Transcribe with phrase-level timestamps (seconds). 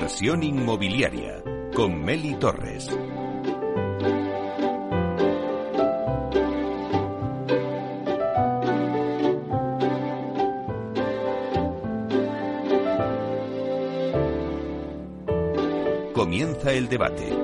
[0.00, 1.42] Inversión inmobiliaria
[1.74, 2.88] con Meli Torres.
[16.14, 17.36] Comienza el debate.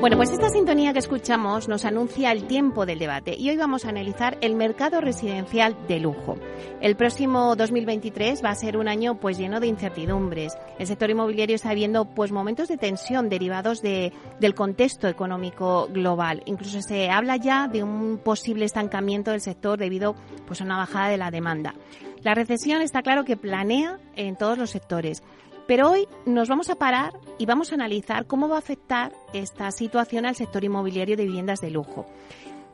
[0.00, 3.84] Bueno, pues esta sintonía que escuchamos nos anuncia el tiempo del debate y hoy vamos
[3.84, 6.38] a analizar el mercado residencial de lujo.
[6.80, 10.56] El próximo 2023 va a ser un año pues lleno de incertidumbres.
[10.78, 16.42] El sector inmobiliario está viendo pues momentos de tensión derivados de, del contexto económico global.
[16.46, 20.14] Incluso se habla ya de un posible estancamiento del sector debido
[20.46, 21.74] pues a una bajada de la demanda.
[22.22, 25.22] La recesión está claro que planea en todos los sectores.
[25.66, 29.70] Pero hoy nos vamos a parar y vamos a analizar cómo va a afectar esta
[29.70, 32.06] situación al sector inmobiliario de viviendas de lujo.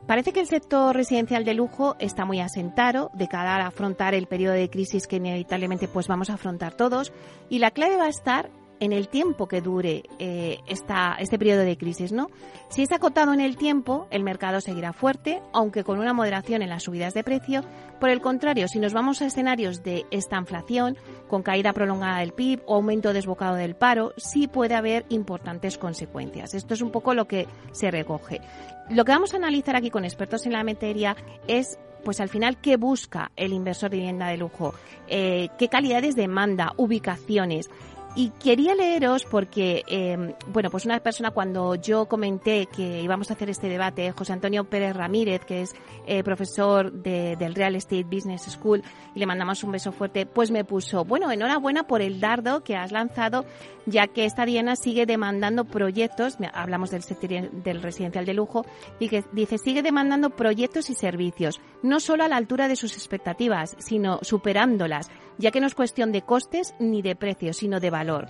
[0.07, 4.27] Parece que el sector residencial de lujo está muy asentado de cara a afrontar el
[4.27, 7.13] periodo de crisis que inevitablemente pues vamos a afrontar todos.
[7.49, 8.49] Y la clave va a estar
[8.81, 12.29] en el tiempo que dure eh, esta, este periodo de crisis, ¿no?
[12.69, 16.69] Si es acotado en el tiempo, el mercado seguirá fuerte, aunque con una moderación en
[16.69, 17.63] las subidas de precio.
[17.99, 20.97] Por el contrario, si nos vamos a escenarios de esta inflación,
[21.29, 26.55] con caída prolongada del PIB o aumento desbocado del paro, sí puede haber importantes consecuencias.
[26.55, 28.41] Esto es un poco lo que se recoge.
[28.89, 31.15] Lo que vamos a analizar aquí con expertos en la materia
[31.47, 34.73] es pues al final, ¿qué busca el inversor de vivienda de lujo?
[35.07, 36.73] Eh, ¿Qué calidades demanda?
[36.77, 37.69] ¿Ubicaciones?
[38.13, 43.35] Y quería leeros porque, eh, bueno, pues una persona cuando yo comenté que íbamos a
[43.35, 45.73] hacer este debate, José Antonio Pérez Ramírez, que es
[46.05, 48.83] eh, profesor de, del Real Estate Business School,
[49.15, 52.75] y le mandamos un beso fuerte, pues me puso, bueno, enhorabuena por el dardo que
[52.75, 53.45] has lanzado,
[53.85, 58.65] ya que esta Diana sigue demandando proyectos, hablamos del sector del residencial de lujo,
[58.99, 62.93] y que dice, sigue demandando proyectos y servicios, no solo a la altura de sus
[62.93, 65.09] expectativas, sino superándolas,
[65.41, 68.27] ya que no es cuestión de costes ni de precios, sino de valor.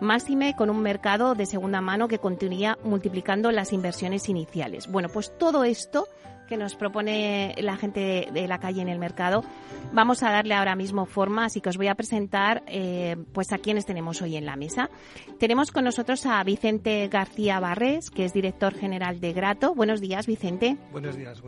[0.00, 4.88] Máxime con un mercado de segunda mano que continuaría multiplicando las inversiones iniciales.
[4.88, 6.08] Bueno, pues todo esto
[6.48, 9.44] que nos propone la gente de la calle en el mercado.
[9.92, 13.58] Vamos a darle ahora mismo forma, así que os voy a presentar eh, pues a
[13.58, 14.90] quienes tenemos hoy en la mesa.
[15.38, 19.74] Tenemos con nosotros a Vicente García Barres, que es director general de Grato.
[19.74, 20.76] Buenos días, Vicente.
[20.92, 21.42] Buenos días,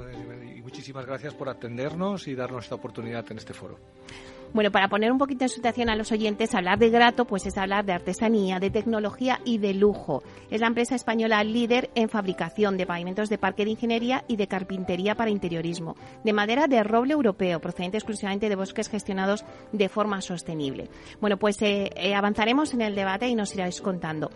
[0.57, 3.79] y muchísimas gracias por atendernos y darnos esta oportunidad en este foro.
[4.57, 7.59] Bueno, para poner un poquito en situación a los oyentes, hablar de Grato pues es
[7.59, 10.23] hablar de artesanía, de tecnología y de lujo.
[10.51, 14.47] Es la empresa española líder en fabricación de pavimentos de parque de ingeniería y de
[14.47, 20.23] carpintería para interiorismo, de madera de roble europeo, procedente exclusivamente de bosques gestionados de forma
[20.23, 20.89] sostenible.
[21.21, 24.31] Bueno, pues eh, eh, avanzaremos en el debate y nos iráis contando.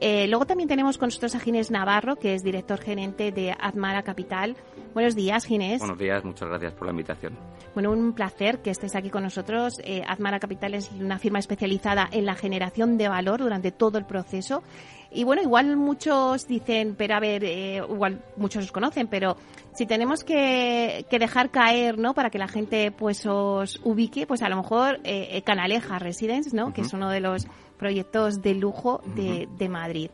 [0.00, 4.04] Eh, luego también tenemos con nosotros a Ginés Navarro, que es director gerente de Admara
[4.04, 4.56] Capital.
[4.94, 5.80] Buenos días, Ginés.
[5.80, 7.36] Buenos días, muchas gracias por la invitación.
[7.76, 9.82] Bueno, un placer que estés aquí con nosotros.
[9.84, 14.06] Eh, Admara Capital es una firma especializada en la generación de valor durante todo el
[14.06, 14.62] proceso.
[15.10, 19.36] Y bueno, igual muchos dicen, pero a ver, eh, igual muchos os conocen, pero
[19.74, 22.14] si tenemos que, dejar caer, ¿no?
[22.14, 26.72] Para que la gente pues os ubique, pues a lo mejor eh, Canaleja Residence, ¿no?
[26.72, 30.10] Que es uno de los proyectos de lujo de, de Madrid.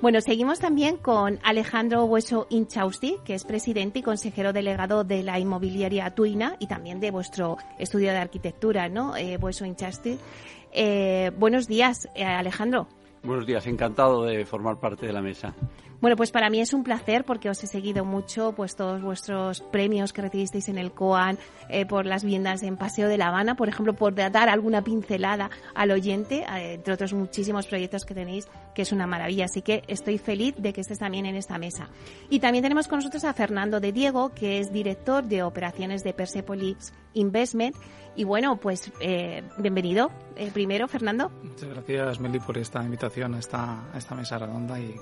[0.00, 5.40] Bueno, seguimos también con Alejandro Hueso Inchausti, que es presidente y consejero delegado de la
[5.40, 9.16] inmobiliaria Tuina y también de vuestro estudio de arquitectura, ¿no?
[9.16, 10.16] Eh, Hueso Inchausti.
[10.70, 12.86] Eh, buenos días, eh, Alejandro.
[13.24, 15.52] Buenos días, encantado de formar parte de la mesa.
[16.00, 19.62] Bueno, pues para mí es un placer porque os he seguido mucho, pues todos vuestros
[19.62, 21.38] premios que recibisteis en el COAN,
[21.68, 25.50] eh, por las viviendas en Paseo de La Habana, por ejemplo, por dar alguna pincelada
[25.74, 29.46] al oyente, eh, entre otros muchísimos proyectos que tenéis, que es una maravilla.
[29.46, 31.88] Así que estoy feliz de que estés también en esta mesa.
[32.30, 36.12] Y también tenemos con nosotros a Fernando de Diego, que es director de operaciones de
[36.12, 37.74] Persepolis Investment.
[38.14, 40.12] Y bueno, pues eh, bienvenido.
[40.54, 41.32] primero, Fernando.
[41.42, 44.94] Muchas gracias, Meli, por esta invitación esta, a esta mesa redonda y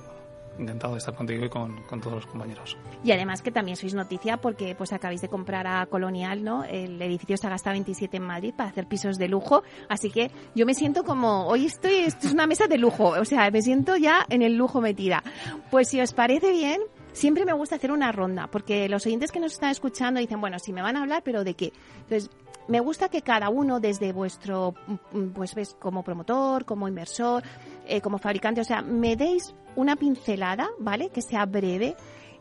[0.59, 2.77] encantado de estar contigo y con, todos los compañeros.
[3.05, 6.65] Y además que también sois noticia porque pues acabáis de comprar a Colonial, ¿no?
[6.65, 10.75] El edificio gastado 27 en Madrid para hacer pisos de lujo, así que yo me
[10.75, 14.25] siento como, hoy estoy, esto es una mesa de lujo, o sea, me siento ya
[14.29, 15.23] en el lujo metida.
[15.71, 16.81] Pues si os parece bien,
[17.13, 20.59] siempre me gusta hacer una ronda, porque los oyentes que nos están escuchando dicen, bueno,
[20.59, 21.73] si me van a hablar, pero ¿de qué?
[22.03, 22.31] Entonces,
[22.69, 24.75] me gusta que cada uno desde vuestro,
[25.35, 27.43] pues ves, como promotor, como inversor,
[27.87, 31.11] eh, como fabricante, o sea, me deis una pincelada, ¿vale?
[31.11, 31.95] Que sea breve,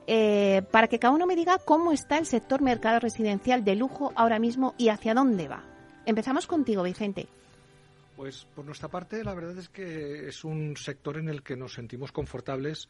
[0.08, 4.12] eh, para que cada uno me diga cómo está el sector mercado residencial de lujo
[4.16, 5.64] ahora mismo y hacia dónde va.
[6.06, 7.28] Empezamos contigo, Vicente.
[8.16, 11.74] Pues por nuestra parte, la verdad es que es un sector en el que nos
[11.74, 12.88] sentimos confortables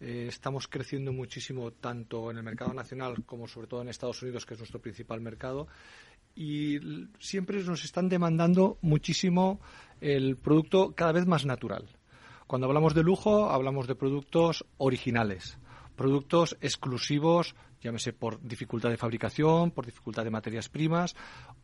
[0.00, 4.46] Eh, estamos creciendo muchísimo tanto en el mercado nacional como sobre todo en Estados Unidos,
[4.46, 5.66] que es nuestro principal mercado.
[6.36, 6.78] Y
[7.18, 9.58] siempre nos están demandando muchísimo
[10.00, 11.88] el producto cada vez más natural.
[12.48, 15.58] Cuando hablamos de lujo, hablamos de productos originales,
[15.96, 21.14] productos exclusivos, llámese por dificultad de fabricación, por dificultad de materias primas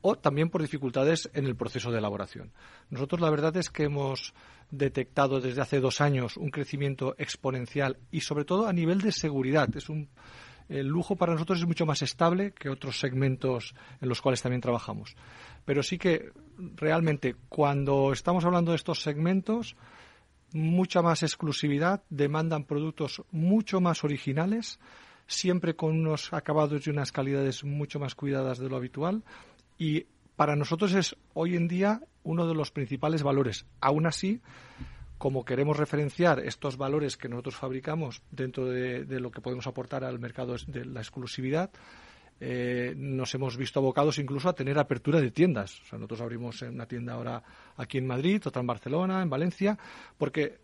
[0.03, 2.53] o también por dificultades en el proceso de elaboración.
[2.91, 4.35] Nosotros la verdad es que hemos
[4.71, 9.75] detectado desde hace dos años un crecimiento exponencial y sobre todo a nivel de seguridad.
[9.75, 10.11] Es un,
[10.69, 14.61] el lujo para nosotros es mucho más estable que otros segmentos en los cuales también
[14.61, 15.17] trabajamos.
[15.65, 16.31] Pero sí que
[16.77, 19.77] realmente cuando estamos hablando de estos segmentos,
[20.55, 24.79] mucha más exclusividad, demandan productos mucho más originales,
[25.27, 29.25] siempre con unos acabados y unas calidades mucho más cuidadas de lo habitual
[29.79, 30.07] y
[30.37, 33.67] para nosotros es hoy en día uno de los principales valores.
[33.81, 34.41] Aún así,
[35.19, 40.19] como queremos referenciar estos valores que nosotros fabricamos dentro de, lo que podemos aportar al
[40.19, 41.71] mercado de la exclusividad,
[42.41, 45.81] eh, nos hemos visto abocados incluso a tener apertura de tiendas.
[45.81, 47.43] O sea, nosotros abrimos una tienda ahora
[47.77, 49.79] aquí en Madrid, otra en Barcelona, en Valencia,
[50.19, 50.59] porque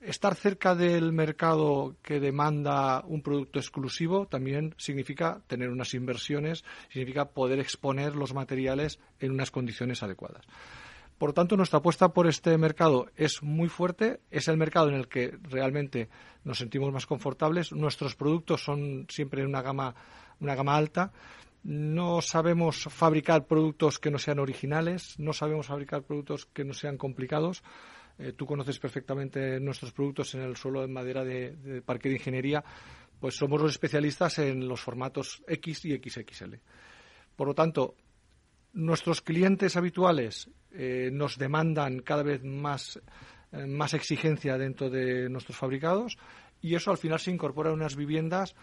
[0.00, 7.26] estar cerca del mercado que demanda un producto exclusivo también significa tener unas inversiones, significa
[7.26, 10.46] poder exponer los materiales en unas condiciones adecuadas.
[11.20, 14.94] Por lo tanto, nuestra apuesta por este mercado es muy fuerte, es el mercado en
[14.94, 16.08] el que realmente
[16.44, 17.72] nos sentimos más confortables.
[17.72, 19.94] Nuestros productos son siempre una gama,
[20.40, 21.12] una gama alta.
[21.62, 26.96] No sabemos fabricar productos que no sean originales, no sabemos fabricar productos que no sean
[26.96, 27.62] complicados
[28.20, 32.62] eh, tú conoces perfectamente nuestros productos en el suelo de madera de, parque de ingeniería,
[33.18, 36.56] pues somos los especialistas en los formatos X y XXL.
[37.34, 37.94] Por lo tanto,
[38.74, 43.00] nuestros clientes habituales eh, nos demandan cada vez más,
[43.52, 46.18] eh, más exigencia dentro de nuestros fabricados
[46.60, 48.54] y eso al final se incorpora en unas viviendas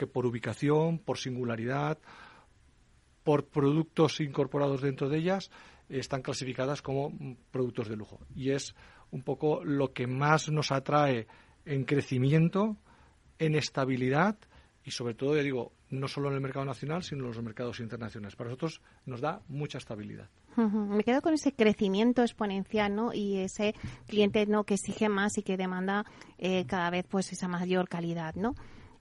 [0.00, 1.98] que por ubicación, por singularidad,
[3.22, 5.50] por productos incorporados dentro de ellas,
[5.90, 7.12] están clasificadas como
[7.50, 8.18] productos de lujo.
[8.34, 8.74] Y es
[9.10, 11.26] un poco lo que más nos atrae
[11.66, 12.78] en crecimiento,
[13.38, 14.38] en estabilidad
[14.86, 17.78] y sobre todo, ya digo, no solo en el mercado nacional, sino en los mercados
[17.80, 18.36] internacionales.
[18.36, 20.30] Para nosotros nos da mucha estabilidad.
[20.56, 23.12] Me quedo con ese crecimiento exponencial ¿no?
[23.12, 23.74] y ese
[24.06, 24.64] cliente ¿no?
[24.64, 26.06] que exige más y que demanda
[26.38, 28.34] eh, cada vez pues esa mayor calidad.
[28.34, 28.54] ¿no?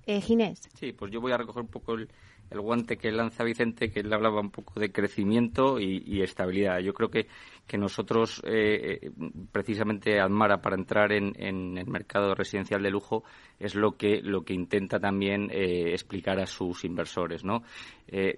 [0.10, 0.68] Eh, Ginés.
[0.74, 2.10] Sí, pues yo voy a recoger un poco el,
[2.50, 6.80] guante que lanza Vicente, que él hablaba un poco de crecimiento y, estabilidad.
[6.80, 7.28] Yo creo que,
[7.68, 9.12] que nosotros, eh, eh,
[9.52, 13.24] precisamente, Admara, para entrar en, el mercado residencial de lujo,
[13.60, 17.44] es lo que, lo que intenta también explicar a sus inversores.
[17.44, 17.62] ¿no?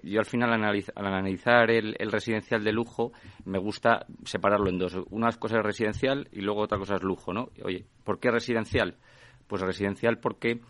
[0.02, 3.12] yo, al final, al analizar el, el, residencial de lujo,
[3.46, 4.94] me gusta separarlo en dos.
[5.08, 7.32] Una cosa es residencial y luego otra cosa es lujo.
[7.32, 7.48] ¿no?
[7.64, 8.98] Oye, ¿por qué residencial?
[9.46, 10.60] Pues residencial porque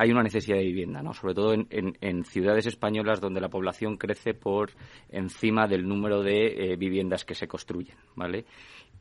[0.00, 1.12] hay una necesidad de vivienda, ¿no?
[1.12, 4.70] sobre todo en, ciudades españolas donde la población crece por
[5.10, 7.96] encima del número de eh, viviendas que se construyen.
[8.16, 8.46] ¿vale?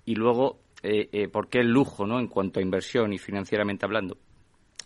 [0.03, 2.19] Y luego, eh, eh, ¿por qué el lujo ¿no?
[2.19, 4.17] en cuanto a inversión y financieramente hablando?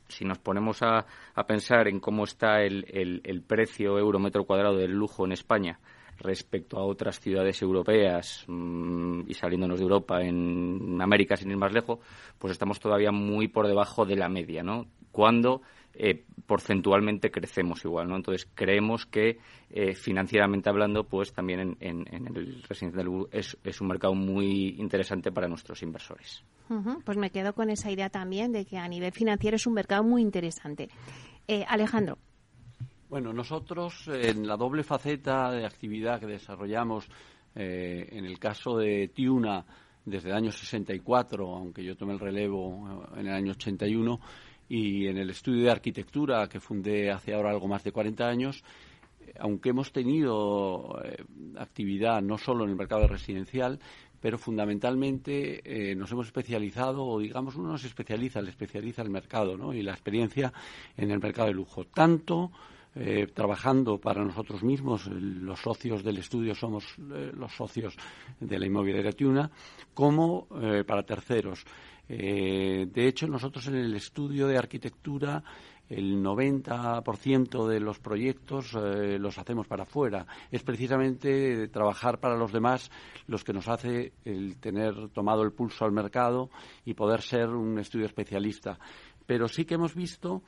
[0.08, 1.04] Si nos ponemos a,
[1.48, 2.86] pensar en cómo está el,
[3.24, 5.80] el, precio euro metro cuadrado del lujo en España,
[6.20, 11.74] respecto a otras ciudades europeas mm, y saliéndonos de Europa en América sin ir más
[11.74, 11.98] lejos,
[12.38, 14.86] pues estamos todavía muy por debajo de la media, ¿no?
[15.14, 15.62] Cuando
[15.96, 18.16] eh, porcentualmente crecemos igual, ¿no?
[18.16, 19.38] Entonces creemos que
[19.70, 25.48] eh, financieramente hablando, pues también en, el residencial es, es un mercado muy interesante para
[25.48, 26.44] nuestros inversores.
[27.06, 30.04] Pues me quedo con esa idea también de que a nivel financiero es un mercado
[30.04, 30.90] muy interesante.
[31.48, 32.18] Eh, Alejandro.
[33.08, 37.08] Bueno, nosotros en la doble faceta de actividad que desarrollamos,
[37.54, 39.64] en el caso de Tiuna,
[40.06, 44.20] desde el año 64, aunque yo tomé el relevo en el año 81,
[44.74, 48.64] y en el estudio de arquitectura que fundé hace ahora algo más de 40 años,
[49.38, 51.24] aunque hemos tenido eh,
[51.60, 53.80] actividad no solo en el mercado residencial,
[54.20, 59.58] pero fundamentalmente eh, nos hemos especializado, o digamos, uno se especializa, le especializa el mercado
[59.58, 59.76] ¿no?
[59.76, 60.52] y la experiencia
[60.98, 61.84] en el mercado de lujo.
[61.84, 62.52] Tanto
[62.96, 67.96] eh, trabajando para nosotros mismos, los socios del estudio somos los socios
[68.40, 69.52] de la inmobiliaria Tiuna,
[69.94, 70.48] como
[70.88, 71.64] para terceros.
[72.08, 75.44] Eh, de hecho, nosotros en el estudio de arquitectura
[75.90, 80.26] el 90% de los proyectos eh, los hacemos para afuera.
[80.50, 82.90] Es precisamente trabajar para los demás
[83.28, 86.50] los que nos hace el tener tomado el pulso al mercado
[86.86, 88.80] y poder ser un estudio especialista.
[89.26, 90.42] Pero sí que hemos visto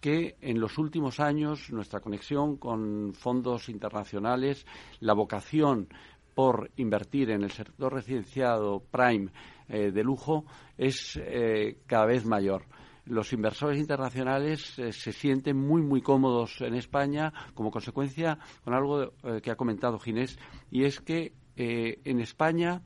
[0.00, 4.66] que en los últimos años nuestra conexión con fondos internacionales,
[5.00, 5.88] la vocación
[6.34, 9.30] por invertir en el sector residenciado prime
[9.72, 10.44] eh, de lujo
[10.76, 12.66] es eh, cada vez mayor.
[13.06, 19.02] los inversores internacionales eh, se sienten muy, muy cómodos en España como consecuencia con algo
[19.24, 20.38] eh, que ha comentado Ginés,
[20.70, 22.80] y es que en España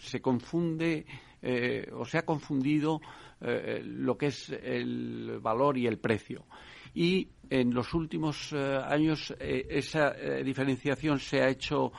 [0.00, 1.06] se confunde
[1.94, 3.00] o se ha confundido
[3.40, 6.44] lo que es el valor y el precio
[6.96, 11.92] y en los últimos eh, años eh, esa eh, diferenciación se ha hecho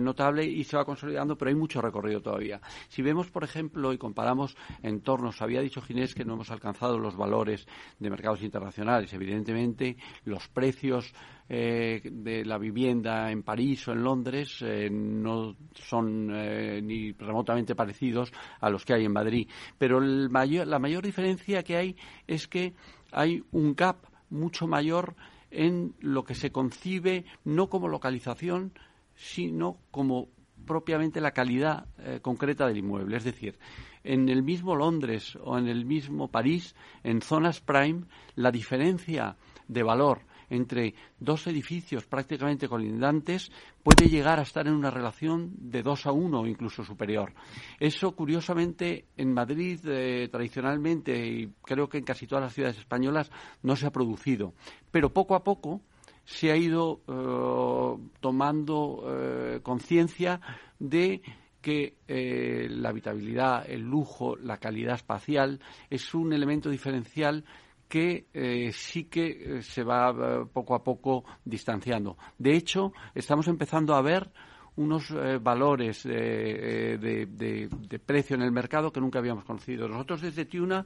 [0.00, 2.58] notable y se va consolidando, pero hay mucho recorrido todavía.
[2.88, 7.14] Si vemos, por ejemplo, y comparamos entornos, había dicho Ginés que no hemos alcanzado los
[7.18, 7.66] valores
[7.98, 9.12] de mercados internacionales.
[9.12, 11.12] Evidentemente, los precios
[11.46, 18.86] de la vivienda en París o en Londres no son ni remotamente parecidos a los
[18.86, 19.50] que hay en Madrid.
[19.76, 21.96] Pero la mayor diferencia que hay
[22.26, 22.72] es que
[23.12, 25.14] hay un gap mucho mayor
[25.50, 28.72] en lo que se concibe no como localización,
[29.14, 30.28] sino como
[30.66, 33.16] propiamente la calidad eh, concreta del inmueble.
[33.16, 33.58] Es decir,
[34.02, 39.36] en el mismo Londres o en el mismo París, en zonas prime, la diferencia
[39.68, 43.50] de valor entre dos edificios prácticamente colindantes
[43.82, 47.32] puede llegar a estar en una relación de dos a uno o incluso superior.
[47.78, 53.30] Eso, curiosamente, en Madrid eh, tradicionalmente y creo que en casi todas las ciudades españolas
[53.62, 54.54] no se ha producido.
[54.90, 55.82] Pero poco a poco
[56.24, 60.40] se ha ido eh, tomando eh, conciencia
[60.78, 61.22] de
[61.60, 67.42] que la habitabilidad, el lujo, la calidad espacial es un elemento diferencial
[67.88, 72.16] que eh, sí que eh, se va eh, poco a poco distanciando.
[72.38, 74.30] De hecho, estamos empezando a ver
[74.76, 79.86] unos valores de, de, precio en el mercado que nunca habíamos conocido.
[79.86, 80.84] Nosotros desde Tiuna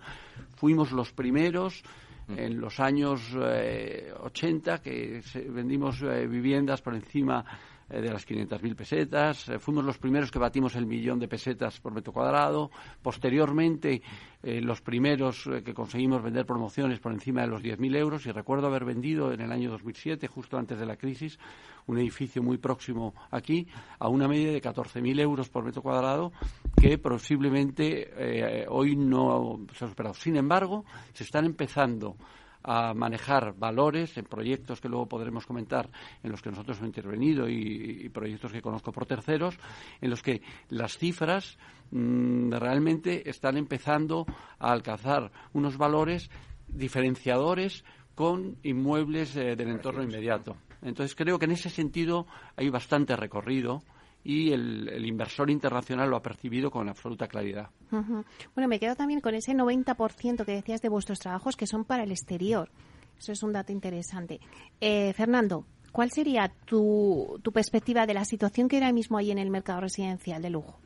[0.56, 1.82] fuimos los primeros
[2.26, 2.38] mm.
[2.38, 7.46] en los años 80 que vendimos viviendas por encima
[7.90, 9.48] eh, de las 500.000 pesetas.
[9.48, 12.70] Eh, fuimos los primeros que batimos el millón de pesetas por metro cuadrado.
[13.00, 14.02] Posteriormente,
[14.42, 18.26] eh, los primeros que conseguimos vender promociones por encima de los 10.000 euros.
[18.26, 21.38] Y recuerdo haber vendido en el año 2007, justo antes de la crisis,
[21.86, 23.66] un edificio muy próximo aquí
[23.98, 26.32] a una media de 14.000 euros por metro cuadrado
[26.78, 30.14] que posiblemente hoy no se ha superado.
[30.14, 32.16] Sin embargo, se están empezando
[32.62, 35.88] a manejar valores en proyectos que luego podremos comentar
[36.22, 39.58] en los que nosotros hemos intervenido y, proyectos que conozco por terceros,
[40.00, 41.58] en los que las cifras
[41.90, 44.26] mm, realmente están empezando
[44.58, 46.30] a alcanzar unos valores
[46.68, 47.84] diferenciadores
[48.14, 50.56] con inmuebles eh, del entorno inmediato.
[50.82, 53.82] Entonces creo que en ese sentido hay bastante recorrido
[54.24, 57.70] y el, inversor internacional lo ha percibido con absoluta claridad.
[57.90, 62.02] Bueno, me quedo también con ese 90% que decías de vuestros trabajos que son para
[62.02, 62.70] el exterior.
[63.18, 64.40] Eso es un dato interesante.
[64.80, 69.38] Eh, Fernando, ¿cuál sería tu, tu perspectiva de la situación que ahora mismo hay en
[69.38, 70.78] el mercado residencial de lujo?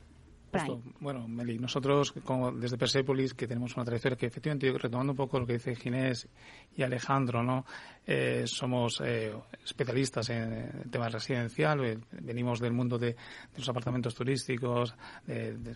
[1.00, 5.40] Bueno, Meli, nosotros como desde Persepolis, que tenemos una trayectoria que efectivamente, retomando un poco
[5.40, 6.28] lo que dice Ginés
[6.76, 7.64] y Alejandro, ¿no?
[8.06, 9.32] Eh, somos eh,
[9.64, 13.16] especialistas en el tema residencial, eh, venimos del mundo de,
[13.56, 14.94] los apartamentos turísticos,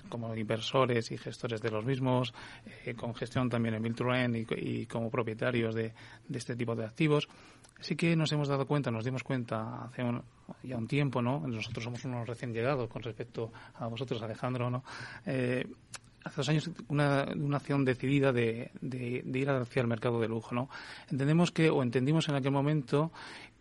[0.08, 2.34] como inversores y gestores de los mismos,
[2.96, 5.94] con gestión también en Build y, como propietarios de,
[6.28, 7.28] de este tipo de activos.
[7.80, 10.02] Sí que nos hemos dado cuenta, nos dimos cuenta hace
[10.62, 11.40] ya un tiempo, ¿no?
[11.46, 14.84] Nosotros somos unos recién llegados con respecto a vosotros, Alejandro, ¿no?
[15.24, 15.66] Eh,
[16.24, 20.28] hace dos años una, una acción decidida de, de, de, ir hacia el mercado de
[20.28, 20.68] lujo, ¿no?
[21.10, 23.12] Entendemos que, o entendimos en aquel momento,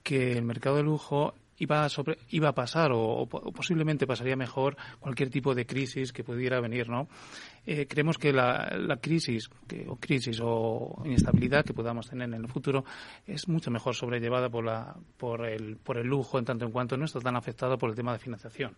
[0.03, 4.77] que el mercado de lujo iba a, sobre, iba a pasar o, posiblemente pasaría mejor
[4.99, 7.07] cualquier tipo de crisis que pudiera venir, ¿no?
[7.65, 12.35] Eh, creemos que la, la crisis que, o crisis o inestabilidad que podamos tener en
[12.35, 12.85] el futuro
[13.25, 16.97] es mucho mejor sobrellevada por la por el por el lujo en tanto en cuanto
[16.97, 18.75] no está tan afectado por el tema de financiación.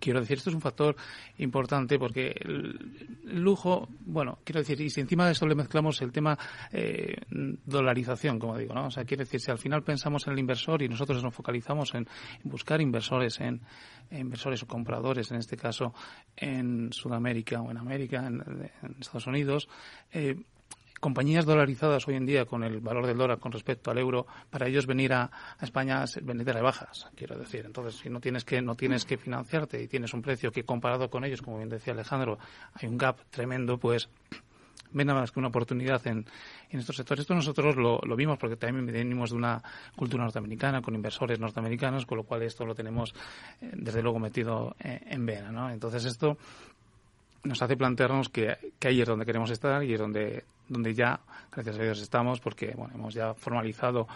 [0.00, 0.96] Quiero decir, esto es un factor
[1.38, 6.10] importante porque el lujo, bueno, quiero decir, y si encima de esto le mezclamos el
[6.10, 6.36] tema
[6.72, 8.86] eh, dolarización, como digo, ¿no?
[8.86, 11.94] O sea, quiere decir, si al final pensamos en el inversor y nosotros nos focalizamos
[11.94, 12.08] en,
[12.42, 13.60] buscar inversores, en,
[14.10, 15.94] inversores o compradores, en este caso
[16.36, 19.68] en Sudamérica o en América, en, Estados Unidos,
[20.12, 20.36] eh,
[21.02, 24.68] compañías dolarizadas hoy en día con el valor del dólar con respecto al euro, para
[24.68, 27.64] ellos venir a, España es venir de rebajas, quiero decir.
[27.66, 31.10] Entonces, si no tienes que no tienes que financiarte y tienes un precio que comparado
[31.10, 32.38] con ellos, como bien decía Alejandro,
[32.74, 34.08] hay un gap tremendo, pues
[34.92, 36.24] ven nada más que una oportunidad en,
[36.70, 37.22] en estos sectores.
[37.22, 39.60] Esto nosotros lo, vimos porque también venimos de una
[39.96, 43.12] cultura norteamericana con inversores norteamericanos, con lo cual esto lo tenemos
[43.60, 45.68] eh, desde luego metido eh, en vena, ¿no?
[45.68, 46.38] Entonces esto
[47.44, 51.20] nos hace plantearnos que, ahí es donde queremos estar y es donde, donde ya,
[51.50, 54.06] gracias a Dios, estamos, porque bueno, hemos ya formalizado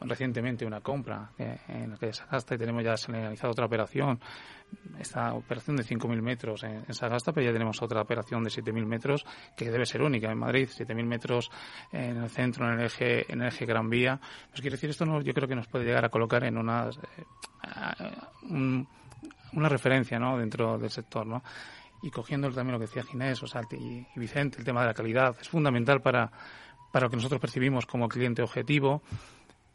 [0.00, 4.18] recientemente una compra eh, en la calle Sagasta y tenemos ya señalizado otra operación,
[4.98, 9.26] esta operación de 5.000 metros en, Sagasta, pero ya tenemos otra operación de 7.000 metros
[9.56, 11.50] que debe ser única en Madrid, 7.000 metros
[11.92, 14.18] en el centro, en el eje, en el eje Gran Vía.
[14.48, 18.84] Pues quiere decir, esto yo creo que nos puede llegar a colocar en una, eh,
[19.52, 20.38] una referencia ¿no?
[20.38, 21.26] dentro del sector.
[21.26, 21.42] ¿no?
[22.02, 24.94] Y cogiendo también lo que decía Ginés, Osalti y, y Vicente, el tema de la
[24.94, 26.30] calidad, es fundamental para,
[26.92, 29.02] para lo que nosotros percibimos como cliente objetivo,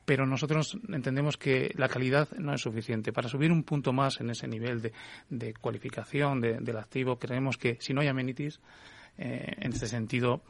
[0.06, 3.12] pero nosotros entendemos que la calidad no es suficiente.
[3.12, 4.94] Para subir un punto más en ese nivel de,
[5.30, 8.62] de cualificación del activo, creemos que si no hay amenities,
[9.18, 10.44] eh, en este sentido,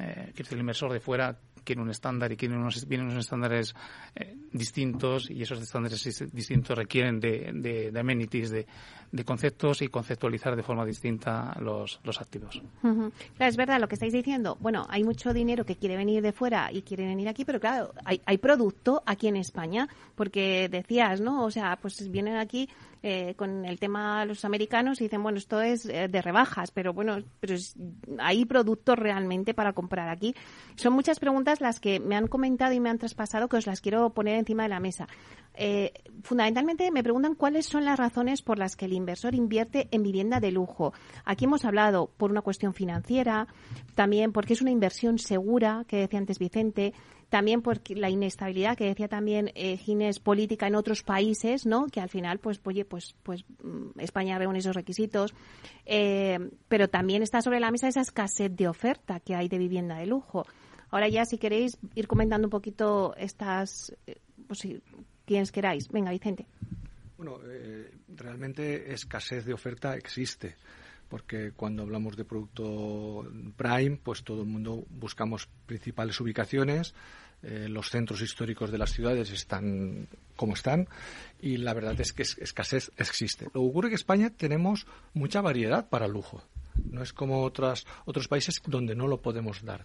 [0.00, 3.74] eh, que el inversor de fuera quiere un estándar y quiere unos, vienen unos estándares
[4.14, 6.02] eh, distintos y esos estándares
[6.32, 8.66] distintos requieren de, de, amenities, de,
[9.10, 12.62] de, conceptos y conceptualizar de forma distinta los, los activos.
[12.80, 14.56] Claro, es verdad lo que estáis diciendo.
[14.60, 17.92] Bueno, hay mucho dinero que quiere venir de fuera y quiere venir aquí, pero claro,
[18.04, 21.44] hay, hay producto aquí en España, porque decías, ¿no?
[21.44, 22.68] O sea, pues vienen aquí
[23.02, 27.18] eh, con el tema los americanos dicen, bueno, esto es eh, de rebajas, pero bueno,
[27.40, 27.56] pero
[28.18, 30.34] hay productos realmente para comprar aquí.
[30.76, 33.80] Son muchas preguntas las que me han comentado y me han traspasado que os las
[33.80, 35.08] quiero poner encima de la mesa.
[35.54, 35.92] Eh,
[36.22, 40.40] fundamentalmente me preguntan cuáles son las razones por las que el inversor invierte en vivienda
[40.40, 40.94] de lujo.
[41.24, 43.48] Aquí hemos hablado por una cuestión financiera,
[43.94, 46.94] también porque es una inversión segura, que decía antes Vicente,
[47.32, 51.86] también por la inestabilidad que decía también eh, Ginés política en otros países, ¿no?
[51.86, 55.32] Que al final, pues, oye, pues, pues mm, España reúne esos requisitos,
[55.86, 59.96] eh, pero también está sobre la mesa esa escasez de oferta que hay de vivienda
[59.96, 60.44] de lujo.
[60.90, 64.82] Ahora ya, si queréis ir comentando un poquito estas, eh, pues si
[65.24, 65.88] quienes queráis.
[65.88, 66.44] Venga, Vicente.
[67.16, 70.56] Bueno, eh, realmente escasez de oferta existe
[71.12, 76.94] porque cuando hablamos de producto prime, pues todo el mundo buscamos principales ubicaciones,
[77.42, 80.88] eh, los centros históricos de las ciudades están como están
[81.38, 83.44] y la verdad es que escasez existe.
[83.44, 86.42] Lo que ocurre es que en España tenemos mucha variedad para lujo.
[86.82, 89.84] No es como otras, otros países donde no lo podemos dar.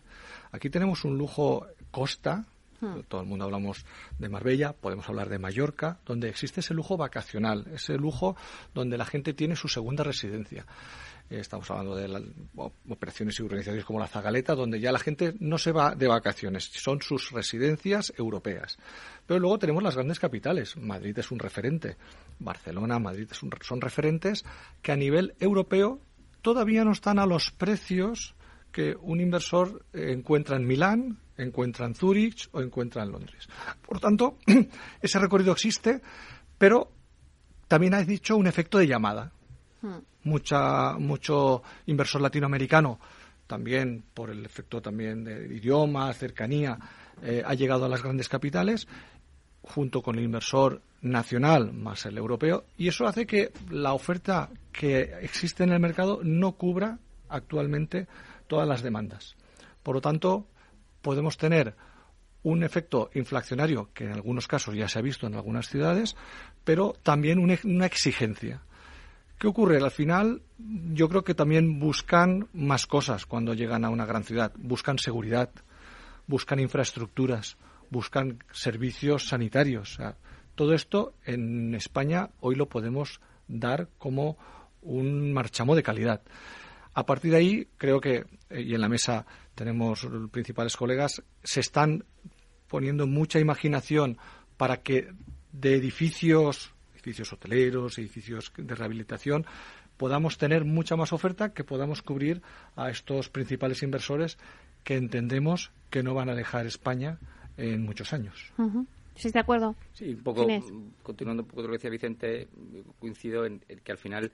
[0.53, 2.45] Aquí tenemos un lujo costa,
[2.79, 3.01] hmm.
[3.09, 3.85] todo el mundo hablamos
[4.17, 8.37] de Marbella, podemos hablar de Mallorca, donde existe ese lujo vacacional, ese lujo
[8.73, 10.65] donde la gente tiene su segunda residencia.
[11.29, 12.31] Estamos hablando de
[12.87, 16.71] operaciones y organizaciones como la Zagaleta, donde ya la gente no se va de vacaciones,
[16.73, 18.77] son sus residencias europeas.
[19.25, 20.77] Pero luego tenemos las grandes capitales.
[20.77, 21.97] Madrid es un referente,
[22.39, 24.45] Barcelona, Madrid son referentes
[24.81, 25.99] que a nivel europeo
[26.41, 28.35] todavía no están a los precios
[28.71, 33.47] que un inversor encuentra en Milán, encuentra en Zúrich o encuentra en Londres.
[33.85, 34.37] Por tanto,
[35.01, 36.01] ese recorrido existe,
[36.57, 36.91] pero
[37.67, 39.33] también has dicho un efecto de llamada.
[40.23, 42.99] Mucha, mucho inversor latinoamericano,
[43.45, 46.77] también por el efecto también de idioma, cercanía,
[47.21, 48.87] eh, ha llegado a las grandes capitales
[49.61, 55.13] junto con el inversor nacional más el europeo y eso hace que la oferta que
[55.21, 58.07] existe en el mercado no cubra actualmente
[58.47, 59.35] todas las demandas.
[59.83, 60.47] Por lo tanto,
[61.01, 61.75] podemos tener
[62.43, 66.15] un efecto inflacionario que en algunos casos ya se ha visto en algunas ciudades,
[66.63, 68.61] pero también una exigencia.
[69.37, 69.77] ¿Qué ocurre?
[69.77, 74.51] Al final, yo creo que también buscan más cosas cuando llegan a una gran ciudad.
[74.57, 75.51] Buscan seguridad,
[76.25, 77.57] buscan infraestructuras,
[77.91, 79.99] buscan servicios sanitarios.
[80.55, 84.37] todo esto en España hoy lo podemos dar como
[84.81, 86.21] un marchamo de calidad.
[86.95, 91.59] A partir de ahí, creo que, eh, y en la mesa tenemos principales colegas, se
[91.59, 92.05] están
[92.67, 94.17] poniendo mucha imaginación
[94.57, 95.13] para que
[95.51, 96.73] de edificios
[97.07, 99.45] edificios hoteleros, edificios de rehabilitación,
[99.97, 102.41] podamos tener mucha más oferta que podamos cubrir
[102.75, 104.37] a estos principales inversores
[104.83, 107.19] que entendemos que no van a dejar España
[107.57, 108.53] en muchos años.
[109.17, 109.75] ¿Sí de acuerdo?
[109.93, 110.45] Sí, un poco,
[111.01, 112.47] continuando un poco de lo que decía Vicente,
[112.99, 114.31] coincido en, que al final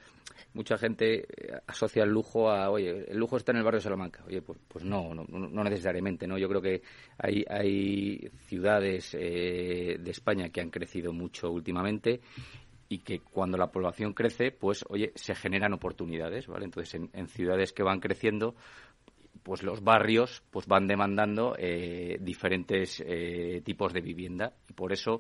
[0.53, 3.83] mucha gente eh, asocia el lujo a, oye, el lujo está en el barrio de
[3.83, 4.23] Salamanca.
[4.27, 6.38] Oye, pues, pues no, no, no, necesariamente, ¿no?
[6.38, 6.81] Yo creo que
[7.17, 12.19] hay, hay ciudades eh, de España que han crecido mucho últimamente
[12.93, 16.65] y que cuando la población crece, pues, oye, se generan oportunidades, ¿vale?
[16.65, 18.53] Entonces, en, ciudades que van creciendo,
[19.41, 25.19] pues los barrios pues van demandando eh, diferentes eh, tipos de vivienda y por eso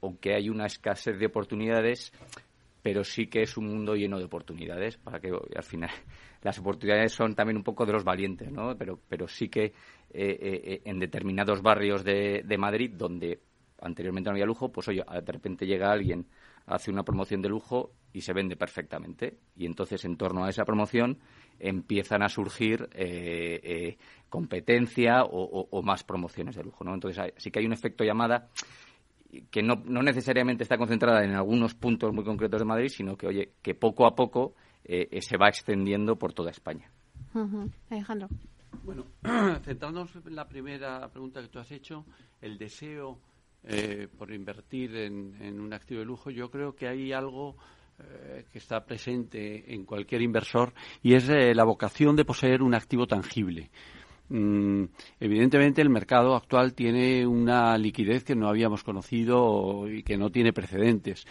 [0.00, 2.12] aunque hay una escasez de oportunidades
[2.82, 5.90] pero sí que es un mundo lleno de oportunidades para que al final
[6.42, 9.72] las oportunidades son también un poco de los valientes no pero pero sí que
[10.10, 13.38] eh, en determinados barrios de, de Madrid donde
[13.80, 16.26] anteriormente no había lujo pues oye de repente llega alguien
[16.68, 19.38] hace una promoción de lujo y se vende perfectamente.
[19.56, 21.18] Y entonces, en torno a esa promoción,
[21.58, 22.88] empiezan a surgir
[24.28, 26.84] competencia o, más promociones de lujo.
[26.84, 26.94] ¿no?
[26.94, 28.48] Entonces sí que hay un efecto llamada
[29.50, 33.26] que no, no, necesariamente está concentrada en algunos puntos muy concretos de Madrid, sino que,
[33.26, 34.54] oye, que poco a poco
[34.84, 36.90] se va extendiendo por toda España.
[37.90, 38.28] Alejandro.
[38.84, 39.04] Bueno,
[39.62, 42.04] centrándonos en la primera pregunta que tú has hecho,
[42.40, 43.18] el deseo
[43.64, 47.56] eh, por invertir en, un activo de lujo, yo creo que hay algo
[47.98, 52.74] eh, que está presente en cualquier inversor y es eh, la vocación de poseer un
[52.74, 53.70] activo tangible.
[54.30, 54.84] Mm,
[55.20, 60.52] evidentemente el mercado actual tiene una liquidez que no habíamos conocido y que no tiene
[60.52, 61.26] precedentes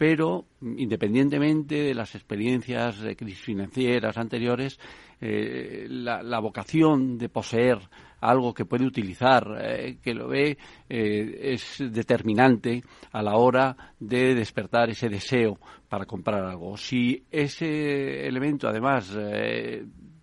[0.00, 4.80] pero independientemente de las experiencias de crisis financieras anteriores,
[5.20, 7.76] eh, la, vocación de poseer
[8.22, 10.56] algo que puede utilizar, eh, que lo ve,
[10.88, 12.82] eh, es determinante
[13.12, 16.78] a la hora de despertar ese deseo para comprar algo.
[16.78, 19.14] Si ese elemento, además,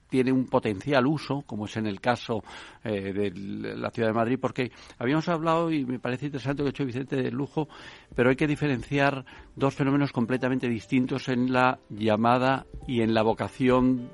[0.09, 2.43] tiene un potencial uso, como es en el caso
[2.83, 3.31] eh, de
[3.75, 6.85] la ciudad de Madrid, porque habíamos hablado, y me parece interesante lo que ha hecho
[6.85, 7.67] Vicente del lujo,
[8.15, 14.09] pero hay que diferenciar dos fenómenos completamente distintos en la llamada y en la vocación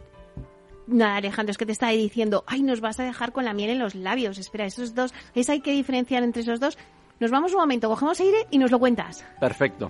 [0.87, 3.69] Nada, Alejandro, es que te estaba diciendo, ay, nos vas a dejar con la miel
[3.69, 4.37] en los labios.
[4.37, 6.77] Espera, esos dos, es hay que diferenciar entre esos dos.
[7.19, 9.25] Nos vamos un momento, cogemos aire y nos lo cuentas.
[9.39, 9.89] Perfecto.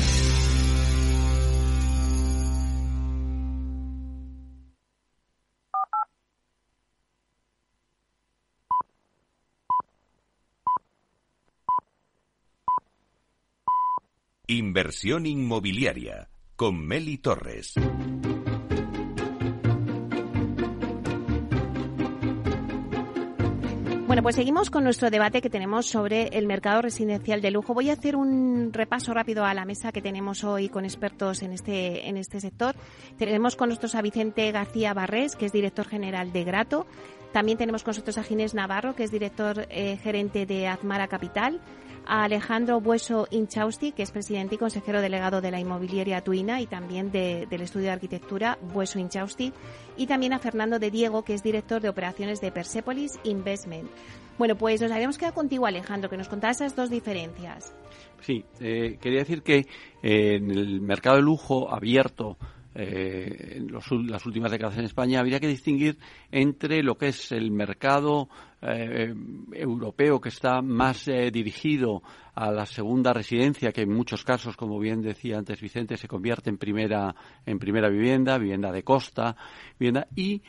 [14.53, 17.73] Inversión inmobiliaria con Meli Torres.
[24.07, 27.73] Bueno, pues seguimos con nuestro debate que tenemos sobre el mercado residencial de lujo.
[27.73, 31.53] Voy a hacer un repaso rápido a la mesa que tenemos hoy con expertos en
[31.53, 32.75] este, en este sector.
[33.17, 36.87] Tenemos con nosotros a Vicente García Barrés, que es director general de Grato.
[37.31, 41.61] También tenemos con nosotros a Ginés Navarro, que es director eh, gerente de Azmara Capital
[42.05, 46.67] a Alejandro Bueso Inchausti, que es presidente y consejero delegado de la inmobiliaria Tuina y
[46.67, 49.53] también del estudio de arquitectura Bueso Inchausti,
[49.97, 53.89] y también a Fernando de Diego, que es director de operaciones de Persepolis Investment.
[54.37, 57.73] Bueno, pues nos habíamos quedado contigo, Alejandro, que nos contara esas dos diferencias.
[58.21, 59.67] Sí, eh, quería decir que
[60.01, 62.37] eh, en el mercado de lujo abierto,
[62.73, 65.97] eh, en las últimas décadas en España, habría que distinguir
[66.31, 68.29] entre lo que es el mercado
[68.61, 69.13] eh,
[69.53, 72.03] europeo que está más eh, dirigido
[72.35, 76.49] a la segunda residencia, que en muchos casos, como bien decía antes Vicente, se convierte
[76.49, 79.35] en primera, en primera vivienda, vivienda de costa,
[80.15, 80.41] y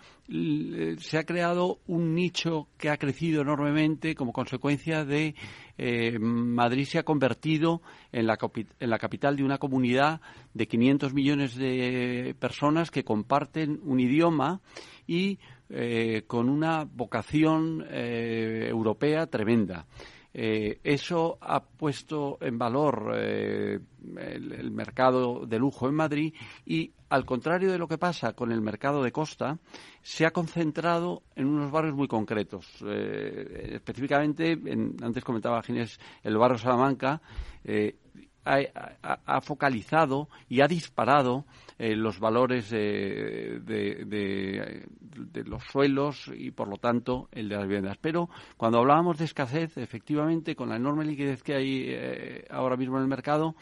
[0.99, 5.35] se ha creado un nicho que ha crecido enormemente como consecuencia de
[5.79, 8.39] eh, Madrid se ha convertido en la,
[8.79, 10.21] en la capital de una comunidad
[10.55, 14.61] de 500 millones de personas que comparten un idioma
[15.07, 15.39] y
[15.75, 19.87] eh, con una vocación eh, europea tremenda.
[20.35, 26.35] Eh, eso ha puesto en valor el, mercado de lujo en Madrid
[26.67, 29.59] y, al contrario de lo que pasa con el mercado de costa,
[30.03, 32.67] se ha concentrado en unos barrios muy concretos.
[32.83, 34.59] específicamente,
[35.03, 37.23] antes comentaba Ginés, el barrio Salamanca
[38.45, 41.45] ha, focalizado y ha disparado
[41.83, 43.61] eh, los valores de,
[45.45, 47.99] los suelos y, por lo tanto, el de las viviendas.
[48.01, 52.99] Pero cuando hablábamos de escasez, efectivamente, con la enorme liquidez que hay eh, ahora mismo
[52.99, 53.57] en el mercado,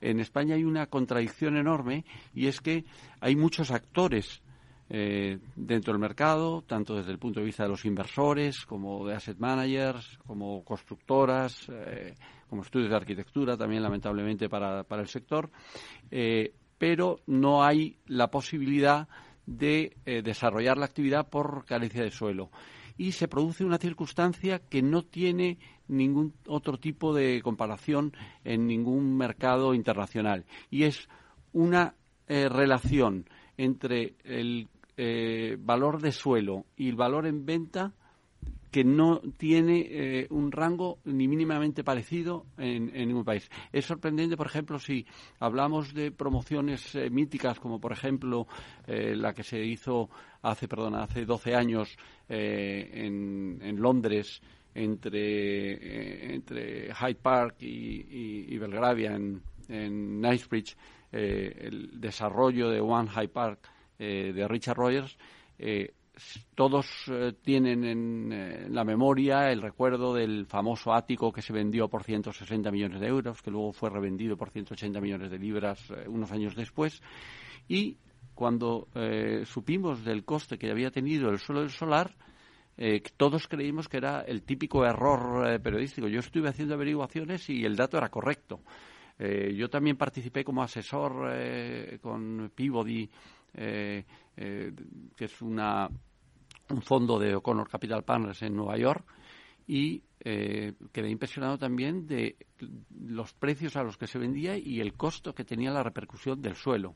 [0.00, 2.04] en España hay una contradicción enorme
[2.36, 2.84] y es que
[3.18, 4.42] hay muchos actores
[4.88, 9.16] eh, dentro del mercado, tanto desde el punto de vista de los inversores, como de
[9.16, 11.68] asset managers, como constructoras,
[12.48, 15.50] como estudios de arquitectura también lamentablemente para, el sector,
[16.12, 19.08] eh, pero no hay la posibilidad
[19.46, 22.50] de eh, desarrollar la actividad por carencia de suelo.
[22.98, 25.58] Y se produce una circunstancia que no tiene
[25.88, 28.12] ningún otro tipo de comparación
[28.44, 30.46] en ningún mercado internacional.
[30.70, 31.08] Y es
[31.52, 31.94] una
[32.26, 34.68] eh, relación entre el
[35.58, 37.92] valor de suelo y el valor en venta
[38.76, 43.48] que no tiene eh, un rango ni mínimamente parecido en, ningún país.
[43.72, 45.06] Es sorprendente, por ejemplo, si
[45.40, 48.46] hablamos de promociones eh, míticas, como por ejemplo
[48.86, 50.10] eh, la que se hizo
[50.42, 51.96] hace, perdón, hace 12 años
[52.28, 54.42] en, Londres
[54.74, 60.76] entre, entre Hyde Park y, Belgravia en, en Knightsbridge,
[61.12, 65.16] el desarrollo de One Hyde Park de Richard Rogers
[66.54, 71.88] todos eh, tienen en eh, la memoria el recuerdo del famoso ático que se vendió
[71.88, 76.04] por 160 millones de euros, que luego fue revendido por 180 millones de libras eh,
[76.08, 77.02] unos años después.
[77.68, 77.98] Y
[78.34, 78.88] cuando
[79.46, 82.14] supimos del coste que había tenido el suelo del solar,
[83.16, 86.06] todos creímos que era el típico error periodístico.
[86.06, 88.60] Yo estuve haciendo averiguaciones y el dato era correcto.
[89.18, 91.32] yo también participé como asesor
[92.02, 93.08] con Peabody,
[93.54, 94.04] que
[95.18, 95.88] es una
[96.70, 99.04] un fondo de O'Connor Capital Partners en Nueva York
[99.66, 102.36] y eh, quedé impresionado también de
[102.98, 106.54] los precios a los que se vendía y el costo que tenía la repercusión del
[106.54, 106.94] suelo.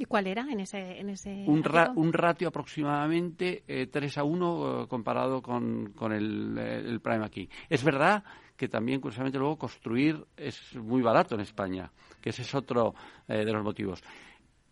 [0.00, 1.62] ¿Y cuál era en ese, en ese un,
[1.96, 7.50] un ratio aproximadamente eh, 3 a 1 eh, comparado con, con el, el, Prime aquí.
[7.68, 8.24] Es verdad
[8.56, 12.94] que también, curiosamente, luego construir es muy barato en España, que ese es otro
[13.28, 14.02] eh, de los motivos.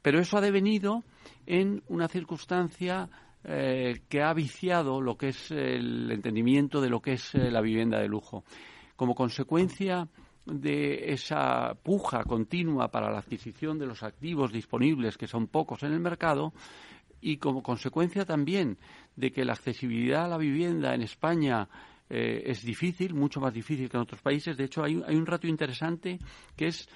[0.00, 1.04] Pero eso ha devenido
[1.44, 3.10] en una circunstancia
[3.44, 7.60] eh, que ha viciado lo que es el entendimiento de lo que es eh, la
[7.60, 8.42] vivienda de lujo.
[8.96, 10.08] Como consecuencia
[10.44, 15.92] de esa puja continua para la adquisición de los activos disponibles, que son pocos en
[15.92, 16.52] el mercado,
[17.20, 18.76] y como consecuencia también
[19.14, 21.68] de que la accesibilidad a la vivienda en España
[22.10, 24.56] eh, es difícil, mucho más difícil que en otros países.
[24.56, 26.18] De hecho, hay, un rato interesante
[26.56, 26.88] que es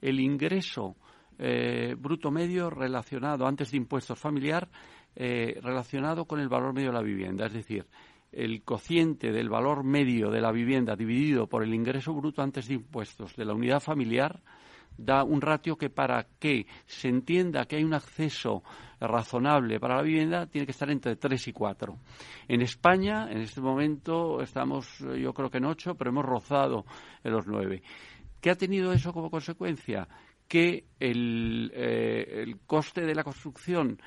[0.00, 0.94] el ingreso
[1.98, 4.68] bruto medio relacionado antes de impuestos familiar
[5.20, 7.84] eh, relacionado con el valor medio de la vivienda, es decir,
[8.30, 12.74] el cociente del valor medio de la vivienda dividido por el ingreso bruto antes de
[12.74, 14.40] impuestos de la unidad familiar
[14.96, 18.62] da un ratio que para que se entienda que hay un acceso
[19.00, 21.98] razonable para la vivienda tiene que estar entre 3 y 4.
[22.46, 26.84] En España, en este momento, estamos yo creo que en 8, pero hemos rozado
[27.24, 27.82] en los 9.
[28.40, 30.06] ¿Qué ha tenido eso como consecuencia?
[30.46, 34.00] Que el, eh, el coste de la construcción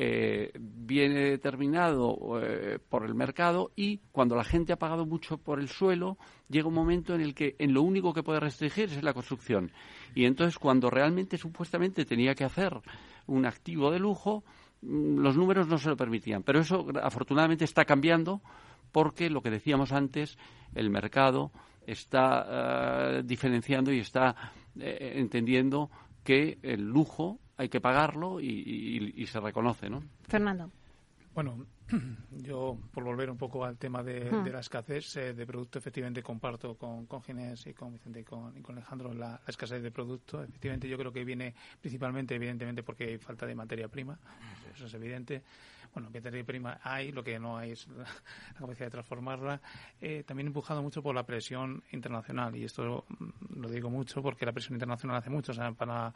[0.00, 5.58] eh, viene determinado eh, por el mercado y cuando la gente ha pagado mucho por
[5.58, 9.02] el suelo, llega un momento en el que en lo único que puede restringir es
[9.02, 9.72] la construcción.
[10.14, 12.80] Y entonces cuando realmente supuestamente tenía que hacer
[13.26, 14.44] un activo de lujo,
[14.82, 16.44] mm, los números no se lo permitían.
[16.44, 18.40] Pero eso afortunadamente está cambiando
[18.92, 20.38] porque lo que decíamos antes,
[20.76, 21.50] el mercado
[21.88, 22.46] está
[23.18, 25.90] eh, diferenciando y está entendiendo
[26.22, 30.02] que el lujo hay que pagarlo y, se reconoce, ¿no?
[30.26, 30.70] Fernando.
[31.34, 31.66] Bueno,
[32.30, 34.46] yo por volver un poco al tema de, hmm.
[34.46, 38.54] la escasez eh, de producto, efectivamente comparto con, con Ginés y con Vicente y con,
[38.68, 40.42] Alejandro la, escasez de producto.
[40.42, 44.18] Efectivamente, yo creo que viene principalmente, evidentemente, porque hay falta de materia prima,
[44.74, 45.42] eso es evidente
[45.94, 48.06] bueno, materia prima hay, lo que no hay es la,
[48.58, 49.60] capacidad de transformarla,
[50.00, 54.46] eh, también empujado mucho por la presión internacional, y esto mm, lo digo mucho porque
[54.46, 56.12] la presión internacional hace mucho, o sea, para,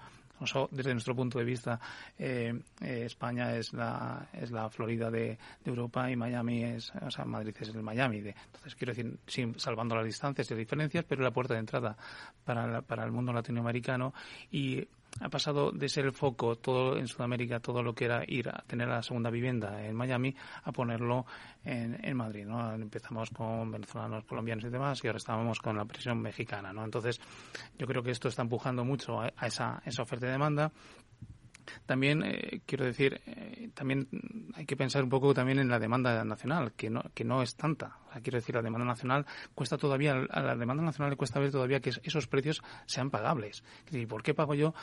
[0.71, 1.79] desde nuestro punto de vista,
[2.19, 7.25] eh, eh, España es la, es la Florida de, Europa y Miami es, o sea,
[7.25, 8.21] Madrid es el Miami.
[8.21, 11.61] De, entonces, quiero decir, sin, salvando las distancias y las diferencias, pero la puerta de
[11.61, 11.97] entrada
[12.45, 14.13] para, para el mundo latinoamericano
[14.51, 14.87] y
[15.21, 18.63] ha pasado de ser el foco todo en Sudamérica, todo lo que era ir a
[18.67, 21.27] tener la segunda vivienda en Miami, a ponerlo
[21.65, 22.47] en, Madrid.
[22.47, 22.73] ¿no?
[22.75, 26.73] Empezamos con venezolanos, colombianos y demás, y ahora estábamos con la presión mexicana.
[26.73, 26.85] ¿no?
[26.85, 27.21] Entonces,
[27.79, 30.73] yo creo que esto está empujando mucho a, esa, esa oferta y demanda.
[31.87, 34.09] También eh, quiero decir, eh, también
[34.55, 37.55] hay que pensar un poco también en la demanda nacional, que no, que no es
[37.55, 37.99] tanta.
[38.23, 41.81] quiero decir, la demanda nacional cuesta todavía, a la demanda nacional le cuesta ver todavía
[41.81, 43.63] que esos precios sean pagables.
[43.91, 44.75] ¿Y ¿Por qué pago yo?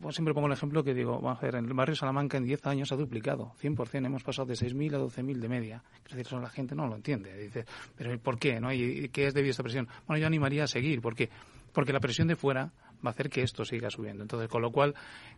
[0.00, 2.44] Pues siempre pongo el ejemplo que digo, vamos a ver, en el barrio Salamanca en
[2.44, 5.82] 10 años ha duplicado, 100%, hemos pasado de 6.000 a 12.000 de media.
[6.02, 7.34] Quiero decir, eso la gente no lo entiende.
[7.38, 7.64] Dice,
[7.96, 8.60] pero ¿por qué?
[8.60, 8.70] ¿no?
[8.72, 9.88] ¿Y qué es debido a esta presión?
[10.06, 11.30] Bueno, yo animaría a seguir, porque
[11.72, 12.70] porque la presión de fuera
[13.04, 14.22] va a hacer que esto siga subiendo.
[14.22, 14.94] Entonces, con lo cual,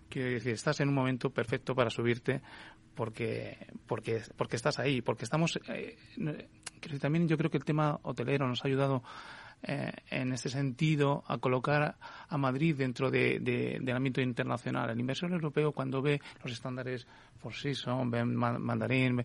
[0.09, 2.43] quiero decir, estás en un momento perfecto para subirte
[2.95, 5.97] porque porque porque estás ahí, porque estamos eh,
[7.01, 9.03] también yo creo que el tema hotelero nos ha ayudado
[9.67, 11.97] eh, en este sentido a colocar
[12.29, 14.91] a Madrid dentro de, del ámbito internacional.
[14.91, 17.07] El inversor europeo cuando ve los estándares
[17.41, 19.25] Four Seasons, ve Mandarín,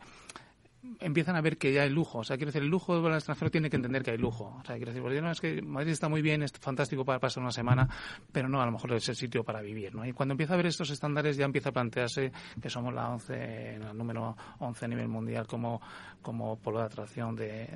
[1.00, 2.20] empiezan a ver que ya hay lujo.
[2.20, 4.58] O sea, quiero decir, el lujo del extranjero tiene que entender que hay lujo.
[4.60, 7.20] O sea, quiero decir, porque no es que Madrid está muy bien, es fantástico para
[7.20, 7.88] pasar una semana,
[8.32, 10.06] pero no, a lo mejor es el sitio para vivir, ¿no?
[10.06, 13.76] Y cuando empieza a ver estos estándares ya empieza a plantearse que somos la 11,
[13.76, 15.82] el número 11 a nivel mundial como,
[16.22, 17.68] como polo de atracción de,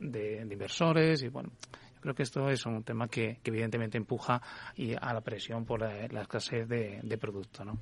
[0.00, 1.50] de, inversores y bueno,
[2.00, 4.40] creo que esto es un tema que, evidentemente empuja
[4.76, 7.78] y a la presión por la, escasez de, producto, ¿no?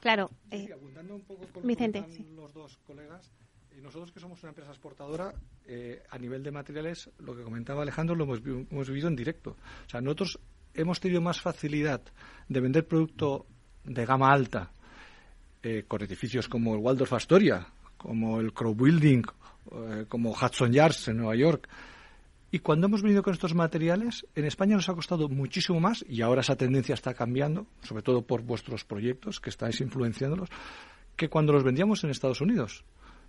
[0.00, 0.30] Claro.
[0.50, 0.68] Eh,
[1.10, 3.30] un poco con Vicente, los dos colegas,
[3.82, 5.34] nosotros que somos una empresa exportadora,
[5.66, 9.56] eh, a nivel de materiales, lo que comentaba Alejandro lo hemos, hemos, vivido en directo.
[9.86, 10.38] O sea, nosotros
[10.74, 12.02] hemos tenido más facilidad
[12.48, 13.46] de vender producto
[13.84, 14.70] de gama alta
[15.62, 19.22] eh, con edificios como el Waldorf Astoria, como el Crow Building,
[19.72, 21.68] eh, como Hudson Yards en Nueva York.
[22.50, 26.22] Y cuando hemos venido con estos materiales, en España nos ha costado muchísimo más, y
[26.22, 30.50] ahora esa tendencia está cambiando, sobre todo por vuestros proyectos que estáis influenciándolos,
[31.16, 32.84] que cuando los vendíamos en Estados Unidos.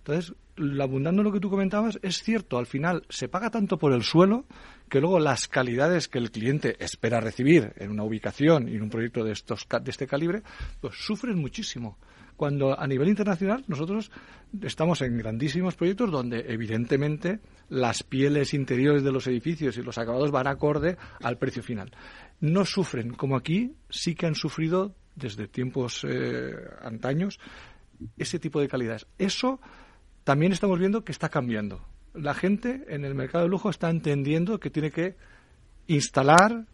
[0.06, 0.36] Entonces,
[0.80, 4.44] abundando lo que tú comentabas, es cierto, al final se paga tanto por el suelo
[4.88, 8.88] que luego las calidades que el cliente espera recibir en una ubicación y en un
[8.88, 10.44] proyecto de, estos, de este calibre,
[10.80, 11.98] pues sufren muchísimo.
[12.36, 14.12] Cuando a nivel internacional nosotros
[14.62, 20.30] estamos en grandísimos proyectos donde evidentemente las pieles interiores de los edificios y los acabados
[20.30, 21.90] van acorde al precio final.
[22.38, 27.40] No sufren, como aquí sí que han sufrido desde tiempos eh, antaños
[28.16, 29.06] ese tipo de calidades.
[29.18, 29.60] Eso
[30.26, 31.86] también estamos viendo que está cambiando.
[32.12, 35.14] La gente en el mercado de lujo está entendiendo que tiene que
[35.86, 36.66] instalar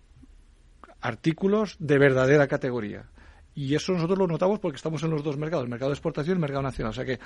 [1.03, 3.11] artículos de verdadera categoría.
[3.55, 6.33] Y eso nosotros lo notamos porque estamos en los dos mercados, el mercado de exportación
[6.33, 6.93] y el mercado nacional.
[6.93, 7.21] O sea que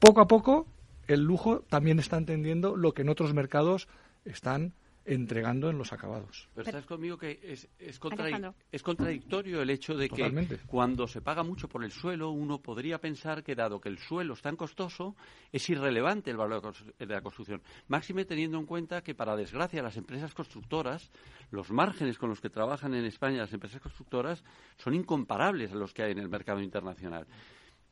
[0.00, 0.66] poco a poco
[1.06, 3.86] el lujo también está entendiendo lo que en otros mercados
[4.24, 4.74] están
[5.08, 6.48] entregando en los acabados.
[6.54, 11.68] Pero estás conmigo que es, es, contradictorio el hecho de que cuando se paga mucho
[11.68, 15.16] por el suelo, uno podría pensar que dado que el suelo es tan costoso,
[15.50, 17.62] es irrelevante el valor de la construcción.
[17.88, 21.10] Máxime teniendo en cuenta que, para desgracia, las empresas constructoras,
[21.50, 24.44] los márgenes con los que trabajan en España las empresas constructoras
[24.76, 27.26] son incomparables a los que hay en el mercado internacional.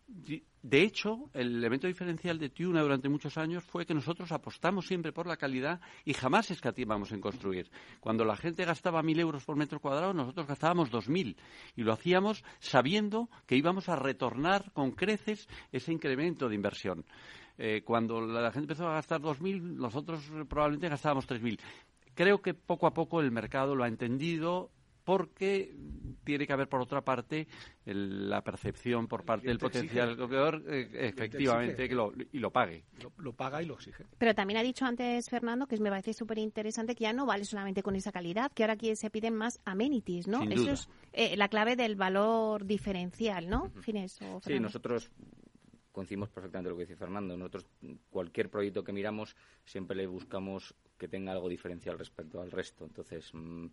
[0.09, 5.13] De hecho, el elemento diferencial de Tuna durante muchos años fue que nosotros apostamos siempre
[5.13, 7.71] por la calidad y jamás escatimamos en construir.
[8.01, 11.37] Cuando la gente gastaba mil euros por metro cuadrado, nosotros gastábamos dos mil
[11.75, 17.05] y lo hacíamos sabiendo que íbamos a retornar con creces ese incremento de inversión.
[17.59, 21.59] Eh, cuando la gente empezó a gastar dos mil, nosotros probablemente gastábamos tres mil
[22.17, 24.71] Creo que poco a poco el mercado lo ha entendido
[25.07, 25.73] porque
[26.25, 27.47] tiene que haber, por otra parte,
[27.85, 32.83] la percepción por parte del potencial comprador, eh, efectivamente, que lo, y lo pague.
[33.19, 34.05] Lo, paga y lo exige.
[34.19, 37.45] Pero también ha dicho antes Fernando, que me parece súper interesante, que ya no vale
[37.45, 40.43] solamente con esa calidad, que ahora aquí se piden más amenities, ¿no?
[40.43, 43.71] Eso es eh, la clave del valor diferencial, ¿no?
[44.43, 45.13] sí, nosotros
[45.93, 47.37] coincidimos perfectamente lo que dice Fernando.
[47.37, 47.67] Nosotros,
[48.11, 52.85] cualquier proyecto que miramos, siempre le buscamos que tenga algo diferencial respecto al resto.
[52.85, 53.67] Entonces, mm,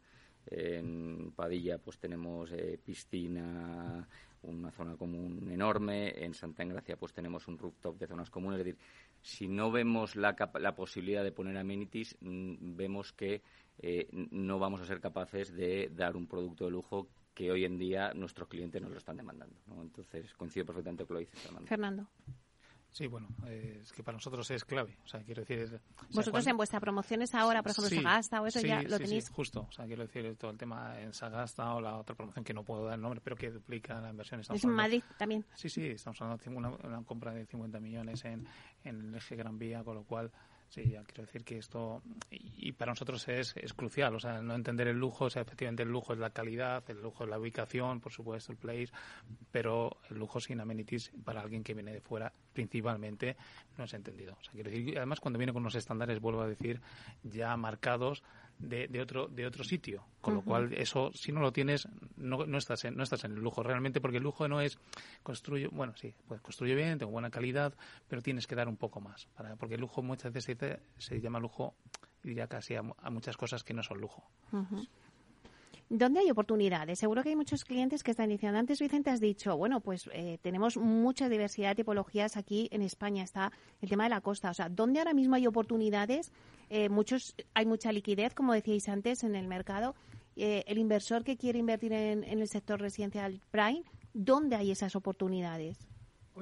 [0.47, 4.07] en Padilla pues tenemos eh, piscina,
[4.43, 6.23] una zona común enorme.
[6.23, 8.59] En Santa Engracia pues tenemos un rooftop de zonas comunes.
[8.59, 8.81] Es decir,
[9.21, 13.41] si no vemos la, la posibilidad de poner amenities, mm, vemos que
[13.79, 17.77] eh, no vamos a ser capaces de dar un producto de lujo que hoy en
[17.77, 19.55] día nuestros clientes nos lo están demandando.
[19.81, 21.67] Entonces, coincido perfectamente con lo que dice Fernando.
[21.67, 22.07] Fernando.
[22.93, 24.95] Sí, bueno, es que para nosotros es clave.
[25.03, 25.81] O sea, quiero decir.
[26.11, 29.25] Vosotros en vuestras promociones ahora, por ejemplo, Sagasta o eso ya lo tenéis.
[29.25, 29.65] Sí, justo.
[29.67, 32.63] O sea, quiero decir todo el tema en Sagasta o la otra promoción que no
[32.63, 34.41] puedo dar el nombre, pero que duplica la inversión.
[34.41, 35.43] es en Madrid también.
[35.55, 38.47] Sí, sí, estamos hablando de una, una compra de 50 millones en,
[38.83, 40.31] en el eje Gran Vía, con lo cual
[40.73, 42.01] Sí, quiero decir que esto,
[42.31, 45.83] y, para nosotros es, es, crucial, o sea, no entender el lujo, o sea, efectivamente
[45.83, 48.91] el lujo es la calidad, el lujo es la ubicación, por supuesto, el place,
[49.51, 53.37] pero el lujo sin amenities para alguien que viene de fuera, principalmente,
[53.77, 54.33] no es entendido.
[54.33, 56.81] O sea, quiero decir, además cuando viene con unos estándares, vuelvo a decir,
[57.21, 58.23] ya marcados
[58.63, 62.45] de, de otro de otro sitio, con lo cual eso, si no lo tienes, no,
[62.45, 64.77] no, estás en, no estás en el lujo realmente, porque el lujo no es
[65.21, 67.73] construyo, bueno, sí, pues construyo bien, tengo buena calidad,
[68.07, 70.57] pero tienes que dar un poco más, para, porque el lujo muchas veces
[70.97, 71.75] se, llama lujo,
[72.23, 74.23] diría casi a, muchas cosas que no son lujo.
[75.89, 76.97] ¿Dónde hay oportunidades?
[76.97, 78.57] Seguro que hay muchos clientes que están diciendo.
[78.57, 83.23] Antes, Vicente, has dicho, bueno, pues eh, tenemos mucha diversidad de tipologías aquí en España.
[83.23, 83.51] Está
[83.81, 84.49] el tema de la costa.
[84.49, 86.31] O sea, ¿dónde ahora mismo hay oportunidades?
[86.69, 89.95] Eh, muchos, hay mucha liquidez, como decíais antes, en el mercado.
[90.35, 93.83] Eh, el inversor que quiere invertir en, el sector residencial prime,
[94.13, 95.77] ¿dónde hay esas oportunidades?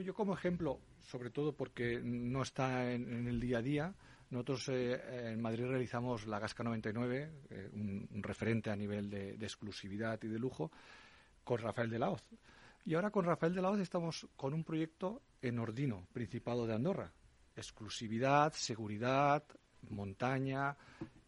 [0.03, 3.95] Yo como ejemplo, sobre todo porque no está en el día a día,
[4.31, 10.17] nosotros eh, en Madrid realizamos la Gasca 99, eh, un, referente a nivel de, exclusividad
[10.23, 10.71] y de lujo,
[11.43, 12.23] con Rafael de la Hoz.
[12.85, 16.73] Y ahora con Rafael de la Hoz estamos con un proyecto en Ordino, Principado de
[16.73, 17.11] Andorra.
[17.57, 19.43] Exclusividad, seguridad,
[19.89, 20.75] montaña,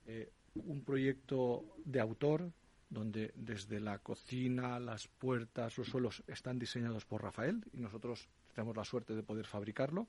[0.06, 2.52] eh, un proyecto de autor
[2.90, 8.78] donde desde la cocina, las puertas, los suelos están diseñados por Rafael y nosotros tenemos
[8.78, 10.08] la suerte de poder fabricarlo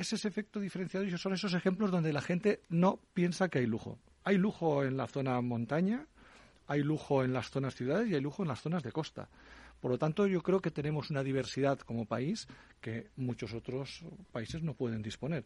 [0.00, 3.66] es ese efecto diferenciado y son esos ejemplos donde la gente no piensa que hay
[3.66, 3.98] lujo.
[4.24, 6.06] Hay lujo en la zona montaña,
[6.70, 9.28] hay lujo en las zonas ciudades y hay lujo en las zonas de costa.
[9.80, 12.46] Por lo tanto, yo creo que tenemos una diversidad como país
[12.80, 15.44] que muchos otros países no pueden disponer.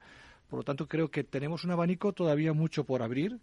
[0.51, 3.41] Por lo tanto, creo que tenemos un abanico todavía mucho por abrir,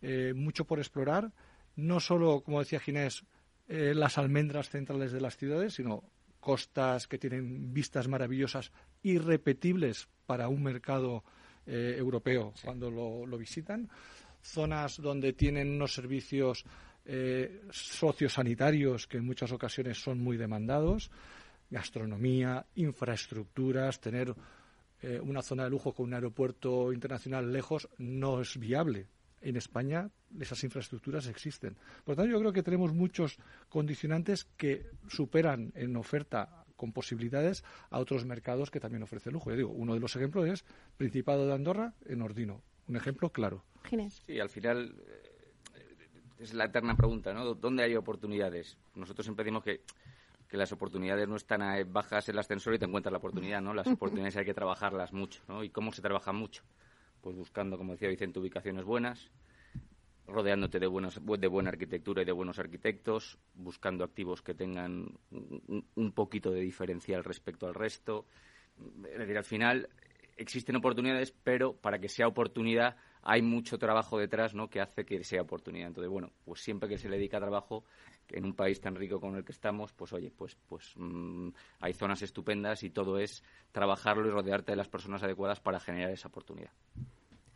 [0.00, 1.30] eh, mucho por explorar,
[1.76, 3.24] no solo, como decía Ginés,
[3.68, 6.04] eh, las almendras centrales de las ciudades, sino
[6.40, 8.72] costas que tienen vistas maravillosas,
[9.02, 11.24] irrepetibles para un mercado
[11.66, 13.90] eh, europeo cuando lo, visitan,
[14.40, 16.64] zonas donde tienen unos servicios
[17.08, 21.10] eh, sociosanitarios que en muchas ocasiones son muy demandados,
[21.70, 24.34] gastronomía, infraestructuras, tener
[25.02, 29.08] eh, una zona de lujo con un aeropuerto internacional lejos no es viable
[29.40, 31.74] en España esas infraestructuras existen.
[32.04, 33.38] Por lo tanto, yo creo que tenemos muchos
[33.68, 39.50] condicionantes que superan en oferta con posibilidades a otros mercados que también ofrecen lujo.
[39.50, 40.64] Yo digo, uno de los ejemplos es
[40.96, 42.62] Principado de Andorra en Ordino.
[42.86, 43.64] Un ejemplo claro.
[44.26, 45.37] Sí, al final eh,
[46.38, 47.54] es la eterna pregunta, ¿no?
[47.54, 48.76] ¿Dónde hay oportunidades?
[48.94, 49.80] Nosotros siempre decimos que,
[50.48, 51.60] que las oportunidades no están
[51.92, 53.74] bajas en el ascensor y te encuentras la oportunidad, ¿no?
[53.74, 55.64] Las oportunidades hay que trabajarlas mucho, ¿no?
[55.64, 56.62] ¿Y cómo se trabaja mucho?
[57.20, 59.30] pues buscando, como decía Vicente, ubicaciones buenas,
[60.26, 66.12] rodeándote de, buenos, de buena arquitectura y de buenos arquitectos, buscando activos que tengan un,
[66.12, 68.26] poquito de diferencial respecto al resto.
[69.10, 69.88] Es decir, al final
[70.36, 74.68] existen oportunidades, pero para que sea oportunidad hay mucho trabajo detrás ¿no?
[74.68, 75.88] que hace que sea oportunidad.
[75.88, 77.84] Entonces, bueno, pues siempre que se le dedica trabajo,
[78.30, 81.48] en un país tan rico como el que estamos, pues oye, pues, pues mm,
[81.80, 83.42] hay zonas estupendas y todo es
[83.72, 86.72] trabajarlo y rodearte de las personas adecuadas para generar esa oportunidad.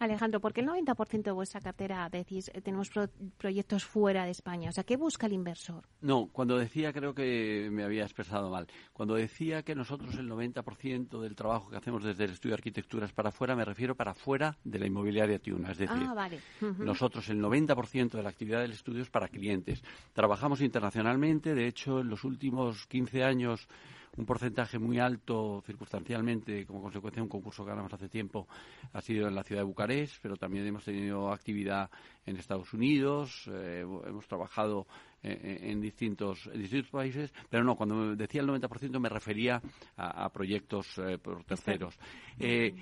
[0.03, 2.91] Alejandro, ¿por qué el 90% de vuestra cartera decís eh, tenemos
[3.39, 4.71] proyectos fuera de España?
[4.71, 5.85] O sea, ¿qué busca el inversor?
[6.01, 8.67] No, cuando decía, creo que me había expresado mal.
[8.93, 13.07] Cuando decía que nosotros el 90% del trabajo que hacemos desde el estudio de arquitectura
[13.07, 15.71] es para fuera, me refiero para fuera de la inmobiliaria Tiuna.
[15.71, 16.41] Es decir, ah, vale.
[16.79, 19.83] nosotros el 90% de la actividad del estudio es para clientes.
[20.13, 23.69] Trabajamos internacionalmente, de hecho, en los últimos 15 años
[24.17, 28.47] un porcentaje muy alto, circunstancialmente, como consecuencia de un concurso que ganamos hace tiempo,
[28.93, 31.91] ha sido en la ciudad de Bucarest, pero también hemos tenido actividad
[32.27, 34.87] en Estados Unidos, eh, hemos trabajado
[35.23, 39.63] en, distintos, distintos países, pero no, cuando decía el 90% me refería
[39.97, 41.97] a, proyectos por terceros.
[42.41, 42.75] Eh,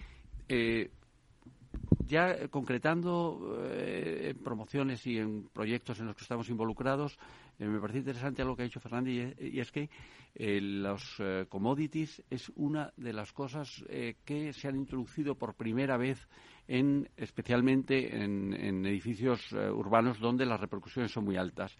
[2.07, 7.19] ya concretando en promociones y en proyectos en los que estamos involucrados,
[7.61, 9.91] eh, me parece interesante algo que ha dicho Fernández y, es que
[10.35, 13.85] eh, los eh, commodities es una de las cosas
[14.25, 16.27] que se han introducido por primera vez
[16.67, 21.77] en, especialmente en, edificios urbanos donde las repercusiones son muy altas.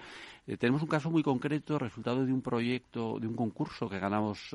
[0.59, 4.53] tenemos un caso muy concreto, resultado de un proyecto, de un concurso que ganamos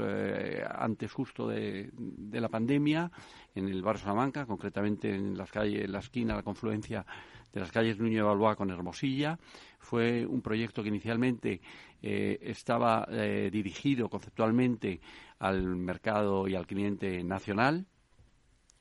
[0.69, 1.89] antes justo de,
[2.34, 3.09] la pandemia
[3.55, 7.05] en el barrio Salamanca, concretamente en las calles, en la esquina, la confluencia
[7.56, 9.39] de las calles Nuño de Balboa con Hermosilla.
[9.80, 11.62] Fue un proyecto que inicialmente
[12.01, 14.99] eh, estaba eh, dirigido conceptualmente
[15.39, 17.86] al mercado y al cliente nacional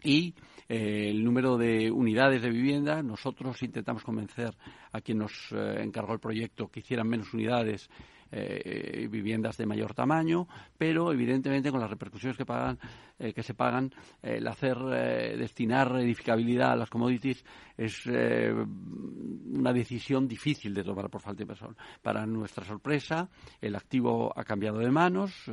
[0.03, 0.35] y
[0.69, 3.01] eh, el número de unidades de vivienda.
[3.01, 4.53] Nosotros intentamos convencer
[4.91, 7.89] a quien nos encargó el proyecto que hicieran menos unidades
[8.37, 12.77] eh, viviendas de mayor tamaño, pero evidentemente con las repercusiones que pagan,
[13.17, 17.45] eh, que se pagan, el hacer eh, destinar edificabilidad a las commodities
[17.77, 21.77] es una decisión difícil de tomar por falta de persona.
[22.03, 23.29] Para nuestra sorpresa,
[23.61, 25.49] el activo ha cambiado de manos,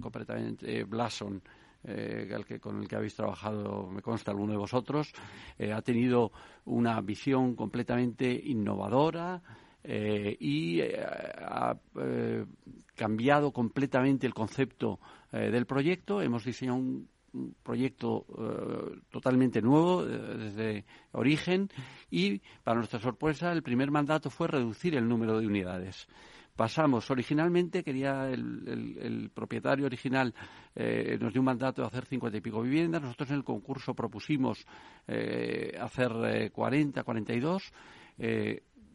[0.00, 1.42] completamente Blason
[1.82, 5.12] que, con el que habéis trabajado, me consta alguno de vosotros,
[5.58, 6.32] ha tenido
[6.64, 9.42] una visión completamente innovadora,
[9.86, 12.46] eh, y eh, ha eh,
[12.94, 14.98] cambiado completamente el concepto
[15.30, 16.22] del proyecto.
[16.22, 17.08] Hemos diseñado un,
[17.64, 18.24] proyecto
[19.10, 21.68] totalmente nuevo desde origen.
[22.08, 26.06] Y, para nuestra sorpresa, el primer mandato fue reducir el número de unidades.
[26.54, 30.32] Pasamos originalmente quería el, propietario original
[30.76, 33.02] nos dio un mandato de hacer cincuenta y pico viviendas.
[33.02, 34.64] Nosotros en el concurso propusimos
[35.08, 37.72] hacer cuarenta cuarenta y dos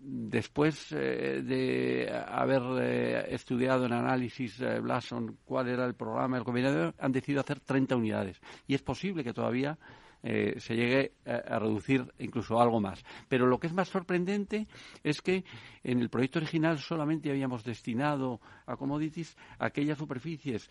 [0.01, 6.45] después eh, de haber eh, estudiado en análisis eh, Blason cuál era el programa del
[6.45, 8.39] combinador, han decidido hacer 30 unidades.
[8.67, 9.77] Y es posible que todavía
[10.21, 13.05] se llegue a, reducir incluso algo más.
[13.29, 14.67] Pero lo que es más sorprendente
[15.01, 15.45] es que
[15.81, 20.69] en el proyecto original solamente habíamos destinado a commodities aquellas superficies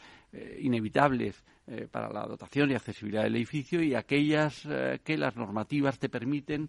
[0.60, 1.42] inevitables
[1.90, 4.68] para la dotación y accesibilidad del edificio y aquellas
[5.02, 6.68] que las normativas te permiten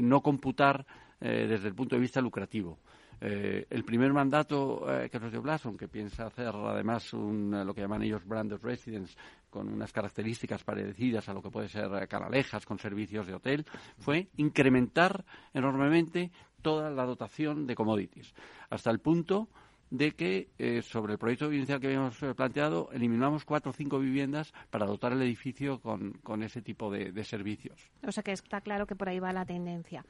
[0.00, 0.84] no computar
[1.24, 2.80] eh, desde el punto de vista lucrativo.
[3.20, 7.80] Eh, el primer mandato eh, que nos dio Blason, que piensa hacer además lo que
[7.80, 9.16] llaman ellos branded residence,
[9.48, 13.64] con unas características parecidas a lo que puede ser canalejas con servicios de hotel,
[13.98, 18.34] fue incrementar enormemente toda la dotación de commodities,
[18.70, 19.48] hasta el punto
[19.90, 24.86] de que sobre el proyecto inicial que habíamos planteado eliminamos cuatro o cinco viviendas para
[24.86, 27.78] dotar el edificio con, ese tipo de servicios.
[28.02, 30.02] O sea que está claro que por ahí va la tendencia.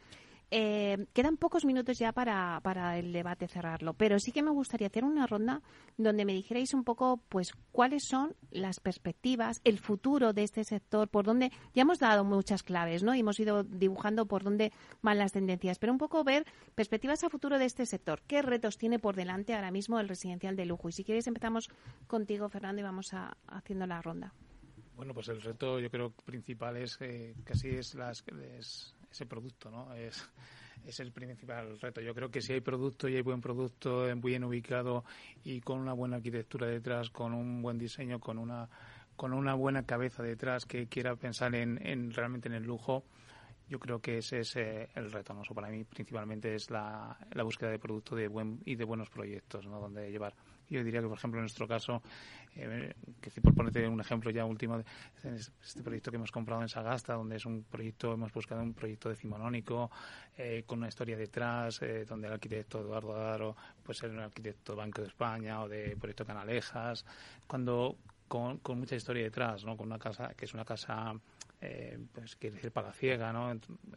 [0.55, 4.89] Eh, quedan pocos minutos ya para, para, el debate cerrarlo, pero sí que me gustaría
[4.89, 5.63] hacer una ronda
[5.97, 11.09] donde me dijerais un poco, pues, cuáles son las perspectivas, el futuro de este sector,
[11.09, 13.15] por dónde ya hemos dado muchas claves, ¿no?
[13.15, 16.45] Y hemos ido dibujando por dónde van las tendencias, pero un poco ver
[16.75, 18.21] perspectivas a futuro de este sector.
[18.27, 20.91] ¿Qué retos tiene por delante ahora mismo el residencial de lujo?
[20.91, 21.71] Y si quieres empezamos
[22.07, 24.35] contigo, Fernando, y vamos a, haciendo la ronda.
[24.97, 28.23] Bueno, pues el reto yo creo principal es eh, casi es, las,
[29.13, 29.95] ese producto, ¿no?
[29.95, 30.29] Es,
[30.85, 32.01] es el principal reto.
[32.01, 35.05] Yo creo que si hay producto y hay buen producto bien ubicado
[35.45, 38.69] y con una buena arquitectura detrás, con un buen diseño, con una
[39.15, 43.05] con una buena cabeza detrás que quiera pensar en, en realmente en el lujo,
[43.69, 45.35] yo creo que ese es eh, el reto.
[45.35, 45.43] ¿no?
[45.55, 49.67] para mí principalmente es la, la búsqueda de producto de buen, y de buenos proyectos,
[49.67, 49.81] ¿no?
[49.81, 50.35] donde llevar.
[50.73, 52.03] Yo diría que, por ejemplo, en nuestro caso,
[52.57, 54.83] eh, que por ponerte un ejemplo ya último,
[55.23, 59.09] este proyecto que hemos comprado en Sagasta, donde es un proyecto, hemos buscado un proyecto
[59.09, 59.91] decimonónico,
[60.37, 64.75] eh, con una historia detrás, eh, donde el arquitecto Eduardo Daro puede ser un arquitecto
[64.75, 67.05] Banco de España o de Proyecto Canalejas,
[67.47, 67.97] cuando
[68.29, 69.77] con, mucha historia detrás, ¿no?
[69.77, 71.15] Con una casa que es una casa
[71.61, 73.53] eh, pues quiere decir palaciega, ¿no?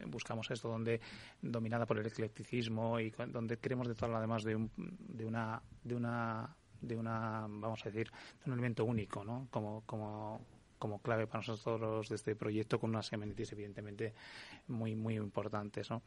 [0.08, 1.00] Buscamos esto donde
[1.42, 5.96] dominada por el eclecticismo y donde queremos de todo además de, un, de una de
[5.96, 6.54] una
[6.86, 8.12] de una vamos a decir
[8.44, 9.48] de un elemento único, ¿no?
[9.52, 10.42] Como como
[10.78, 14.14] como clave para nosotros de este proyecto con unas amenities evidentemente
[14.68, 16.02] muy muy importantes, ¿no?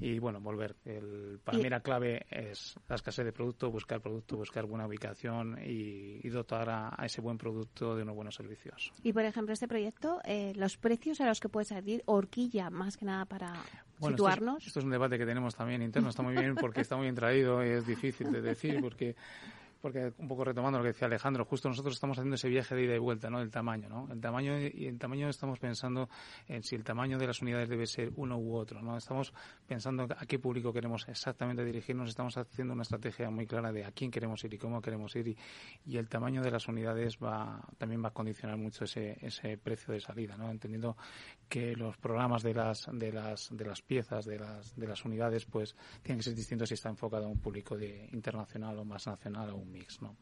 [0.00, 0.76] y bueno, volver.
[0.84, 5.58] El, para mí la clave es la escasez de producto, buscar producto, buscar buena ubicación
[5.64, 8.92] y, dotar a, ese buen producto de unos buenos servicios.
[9.02, 12.96] Y por ejemplo, este proyecto, eh, los precios a los que puede salir, horquilla más
[12.96, 13.54] que nada para
[13.98, 14.66] situarnos.
[14.66, 17.14] Esto es, un debate que tenemos también interno, está muy bien porque está muy bien
[17.14, 19.16] traído y es difícil de decir porque
[19.86, 22.82] porque un poco retomando lo que decía Alejandro, justo nosotros estamos haciendo ese viaje de
[22.82, 23.40] ida y vuelta, ¿no?
[23.40, 24.08] El tamaño, ¿no?
[24.10, 26.08] El tamaño y el tamaño estamos pensando
[26.48, 28.96] en si el tamaño de las unidades debe ser uno u otro, ¿no?
[28.96, 29.32] Estamos
[29.64, 33.92] pensando a qué público queremos exactamente dirigirnos, estamos haciendo una estrategia muy clara de a
[33.92, 35.36] quién queremos ir y cómo queremos ir y,
[35.84, 39.94] y el tamaño de las unidades va también va a condicionar mucho ese, ese precio
[39.94, 40.50] de salida, ¿no?
[40.50, 40.96] Entendiendo
[41.48, 45.44] que los programas de las de las de las piezas de las de las unidades
[45.44, 49.06] pues tienen que ser distintos si está enfocado a un público de internacional o más
[49.06, 50.16] nacional o un mix, ¿no?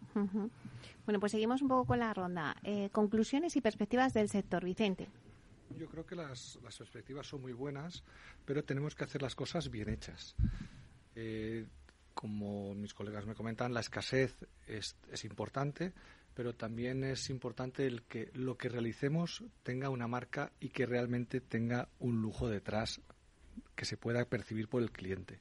[1.04, 2.56] Bueno, pues seguimos un poco con la ronda.
[2.62, 5.08] Eh, conclusiones y perspectivas del sector, Vicente.
[5.78, 8.04] Yo creo que las, las, perspectivas son muy buenas,
[8.44, 10.34] pero tenemos que hacer las cosas bien hechas.
[11.14, 11.66] Eh,
[12.14, 15.92] como mis colegas me comentan, la escasez es, es importante,
[16.34, 21.40] pero también es importante el que lo que realicemos tenga una marca y que realmente
[21.40, 23.00] tenga un lujo detrás
[23.74, 25.40] que se pueda percibir por el cliente.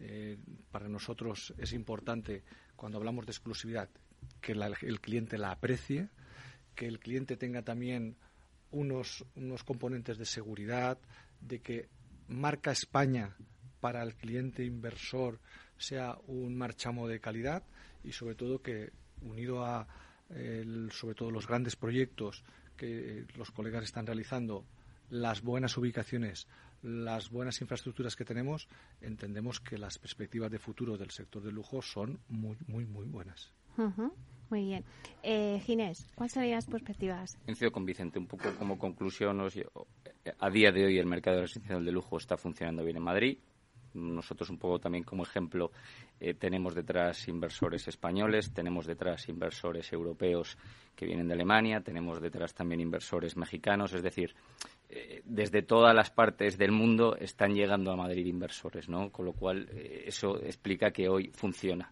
[0.00, 0.38] Eh,
[0.70, 2.42] para nosotros es importante,
[2.76, 3.88] cuando hablamos de exclusividad,
[4.40, 6.08] que el cliente la aprecie,
[6.74, 8.16] que el cliente tenga también
[8.70, 10.98] unos, unos componentes de seguridad,
[11.40, 11.88] de que
[12.28, 13.36] marca España
[13.80, 15.40] para el cliente inversor
[15.76, 17.62] sea un marchamo de calidad
[18.02, 19.86] y sobre todo que unido a
[20.90, 22.42] sobre todo los grandes proyectos
[22.76, 24.64] que los colegas están realizando,
[25.10, 26.48] las buenas ubicaciones,
[26.84, 28.68] las buenas infraestructuras que tenemos,
[29.00, 33.52] entendemos que las perspectivas de futuro del sector del lujo son muy, muy, muy buenas.
[34.50, 34.84] Muy bien.
[35.22, 37.36] Eh, Ginés, ¿cuáles serían las perspectivas?
[37.44, 39.40] Coincido con Vicente, un poco como conclusión.
[40.38, 43.38] A día de hoy el mercado residencial de lujo está funcionando bien en Madrid.
[43.94, 45.70] Nosotros un poco también como ejemplo
[46.18, 50.58] eh, tenemos detrás inversores españoles, tenemos detrás inversores europeos
[50.96, 54.34] que vienen de Alemania, tenemos detrás también inversores mexicanos, es decir,
[54.88, 59.10] eh, desde todas las partes del mundo están llegando a Madrid inversores, ¿no?
[59.10, 61.90] Con lo cual eh, eso explica que hoy funciona.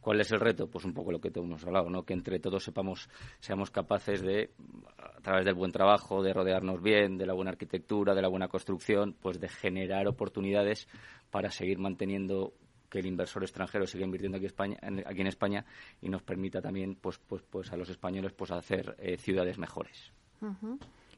[0.00, 0.66] ¿Cuál es el reto?
[0.68, 2.02] Pues un poco lo que te hemos hablado, ¿no?
[2.02, 4.50] Que entre todos sepamos, seamos capaces de,
[4.98, 8.48] a través del buen trabajo, de rodearnos bien, de la buena arquitectura, de la buena
[8.48, 10.88] construcción, pues de generar oportunidades
[11.30, 12.52] para seguir manteniendo
[12.90, 14.76] que el inversor extranjero siga invirtiendo aquí, España,
[15.06, 15.64] aquí en España
[16.00, 20.12] y nos permita también, pues, pues, pues a los españoles, pues hacer eh, ciudades mejores.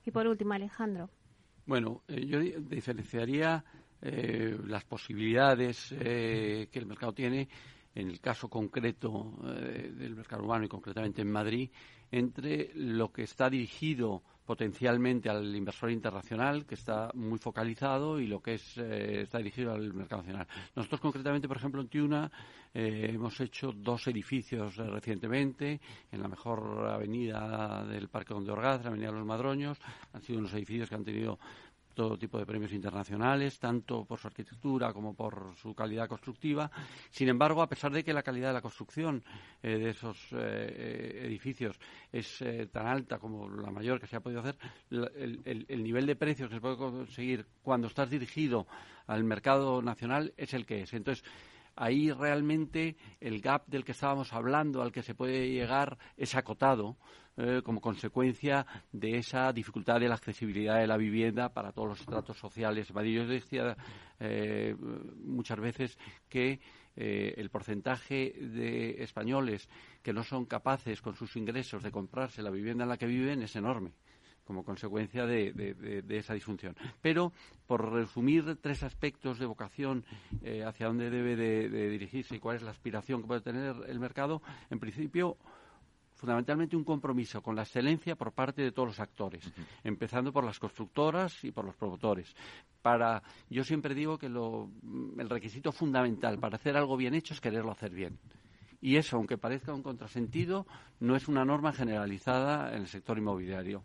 [0.05, 1.11] Y por último, Alejandro.
[1.67, 3.65] Bueno, eh, yo diferenciaría
[4.03, 7.49] eh, las posibilidades que el mercado tiene
[7.95, 11.71] en el caso concreto eh, del mercado urbano y concretamente en Madrid,
[12.11, 18.41] entre lo que está dirigido potencialmente al inversor internacional, que está muy focalizado, y lo
[18.41, 20.47] que es, eh, está dirigido al mercado nacional.
[20.77, 22.31] Nosotros, concretamente, por ejemplo, en Tiuna,
[22.73, 25.81] eh, hemos hecho dos edificios recientemente,
[26.13, 29.79] en la mejor avenida del Parque Donde Orgaz, la Avenida de los Madroños.
[30.13, 31.39] Han sido unos edificios que han tenido
[31.95, 36.71] todo tipo de premios internacionales, tanto por su arquitectura como por su calidad constructiva.
[37.11, 39.23] Sin embargo, a pesar de que la calidad de la construcción
[39.63, 41.79] eh, de esos eh, eh, edificios
[42.13, 44.57] es tan alta como la mayor que se ha podido hacer,
[44.91, 48.67] el, el, nivel de precios que se puede conseguir cuando estás dirigido
[49.07, 50.93] al mercado nacional es el que es.
[50.95, 51.25] Entonces,
[51.77, 56.97] ahí realmente el gap del que estábamos hablando, al que se puede llegar, es acotado
[57.37, 62.01] eh, como consecuencia de esa dificultad de la accesibilidad de la vivienda para todos los
[62.01, 62.93] estratos sociales.
[62.95, 63.77] Yo decía
[64.21, 65.99] eh, muchas veces
[66.29, 66.61] que
[66.97, 69.69] eh, el porcentaje de españoles
[70.01, 73.43] que no son capaces con sus ingresos de comprarse la vivienda en la que viven
[73.43, 73.91] es enorme
[74.45, 76.77] como consecuencia de, esa disfunción.
[77.01, 77.33] Pero,
[77.67, 80.05] por resumir tres aspectos de vocación
[80.67, 84.43] hacia dónde debe de, dirigirse y cuál es la aspiración que puede tener el mercado,
[84.71, 85.37] en principio,
[86.25, 90.59] fundamentalmente un compromiso con la excelencia por parte de todos los actores, empezando por las
[90.59, 92.35] constructoras y por los promotores.
[92.81, 94.71] Para, yo siempre digo que lo,
[95.19, 98.19] el requisito fundamental para hacer algo bien hecho es quererlo hacer bien.
[98.81, 100.67] Y eso, aunque parezca un contrasentido,
[101.01, 103.85] no es una norma generalizada en el sector inmobiliario.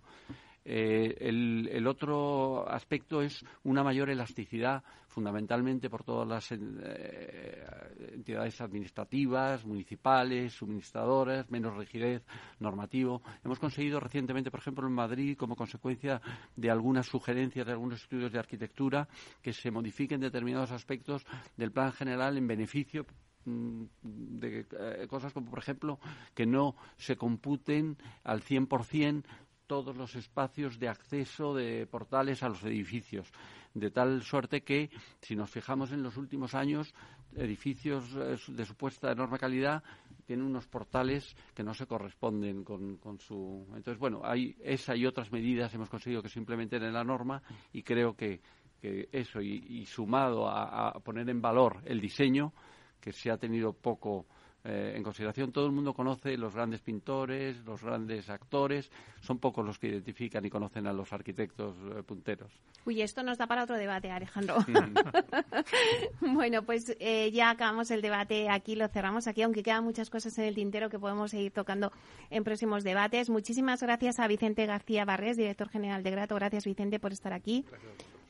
[0.71, 7.65] Eh, el, otro aspecto es una mayor elasticidad, fundamentalmente por todas las eh,
[8.13, 12.21] entidades administrativas, municipales, suministradoras, menos rigidez
[12.59, 13.23] normativo.
[13.43, 16.21] Hemos conseguido recientemente, por ejemplo, en Madrid, como consecuencia
[16.55, 19.07] de algunas sugerencias de algunos estudios de arquitectura,
[19.41, 21.25] que se modifiquen determinados aspectos
[21.57, 23.07] del plan general en beneficio
[23.45, 25.97] mm, de eh, cosas como, por ejemplo,
[26.35, 29.23] que no se computen al 100%
[29.69, 33.31] todos los espacios de acceso de portales a los edificios,
[33.75, 34.89] de tal suerte que,
[35.21, 36.91] si nos fijamos en los últimos años,
[37.35, 39.83] edificios eh, de supuesta enorme calidad
[40.25, 43.67] tienen unos portales que no se corresponden con, su.
[43.75, 47.41] Entonces, bueno, hay esa y otras medidas hemos conseguido que se implementen en la norma
[47.71, 48.41] y creo que,
[48.81, 52.53] eso, y, sumado a, poner en valor el diseño,
[52.99, 54.25] que se ha tenido poco
[54.65, 55.53] eh, en consideración.
[55.53, 58.91] Todo el mundo conoce los grandes pintores, los grandes actores,
[59.21, 62.51] son pocos los que identifican y conocen a los arquitectos eh, punteros.
[62.85, 64.57] Uy, esto nos da para otro debate, Alejandro.
[66.21, 70.37] bueno, pues eh, ya acabamos el debate aquí, lo cerramos aquí, aunque quedan muchas cosas
[70.39, 71.93] en el tintero que podemos seguir tocando
[72.29, 73.29] en próximos debates.
[73.29, 76.35] Muchísimas gracias a Vicente García Barrés, director general de Grato.
[76.35, 77.65] Gracias, Vicente, por estar aquí.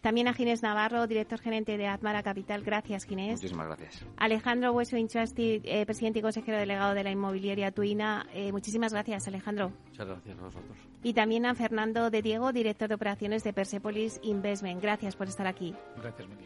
[0.01, 2.63] También a Ginés Navarro, director gerente de Atmara Capital.
[2.63, 3.41] Gracias, Ginés.
[3.41, 4.05] Muchísimas gracias.
[4.17, 8.25] Alejandro Hueso Inchasti, eh, presidente y consejero delegado de la inmobiliaria Tuina.
[8.33, 9.71] Eh, muchísimas gracias, Alejandro.
[9.87, 10.77] Muchas gracias a vosotros.
[11.03, 14.81] Y también a Fernando de Diego, director de operaciones de Persepolis Investment.
[14.81, 15.75] Gracias por estar aquí.
[15.97, 16.45] Gracias, Meli.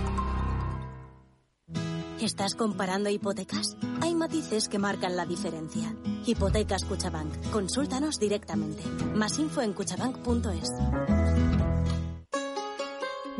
[2.21, 3.75] ¿Estás comparando hipotecas?
[3.99, 5.95] Hay matices que marcan la diferencia.
[6.23, 7.49] Hipotecas Cuchabank.
[7.49, 8.83] Consúltanos directamente.
[9.15, 10.69] Más info en cuchabank.es.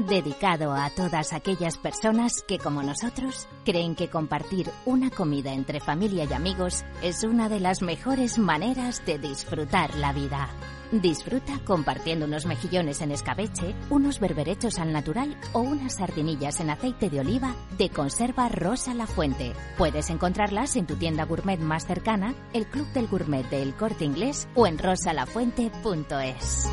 [0.10, 6.24] Dedicado a todas aquellas personas que, como nosotros, creen que compartir una comida entre familia
[6.28, 10.50] y amigos es una de las mejores maneras de disfrutar la vida.
[10.92, 17.10] Disfruta compartiendo unos mejillones en escabeche, unos berberechos al natural o unas sardinillas en aceite
[17.10, 19.54] de oliva de conserva Rosa La Fuente.
[19.78, 24.50] Puedes encontrarlas en tu tienda gourmet más cercana, el Club del Gourmet del Corte Inglés
[24.54, 26.70] o en rosalafuente.es.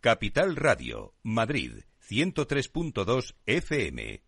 [0.00, 4.27] Capital Radio, Madrid, 103.2 FM.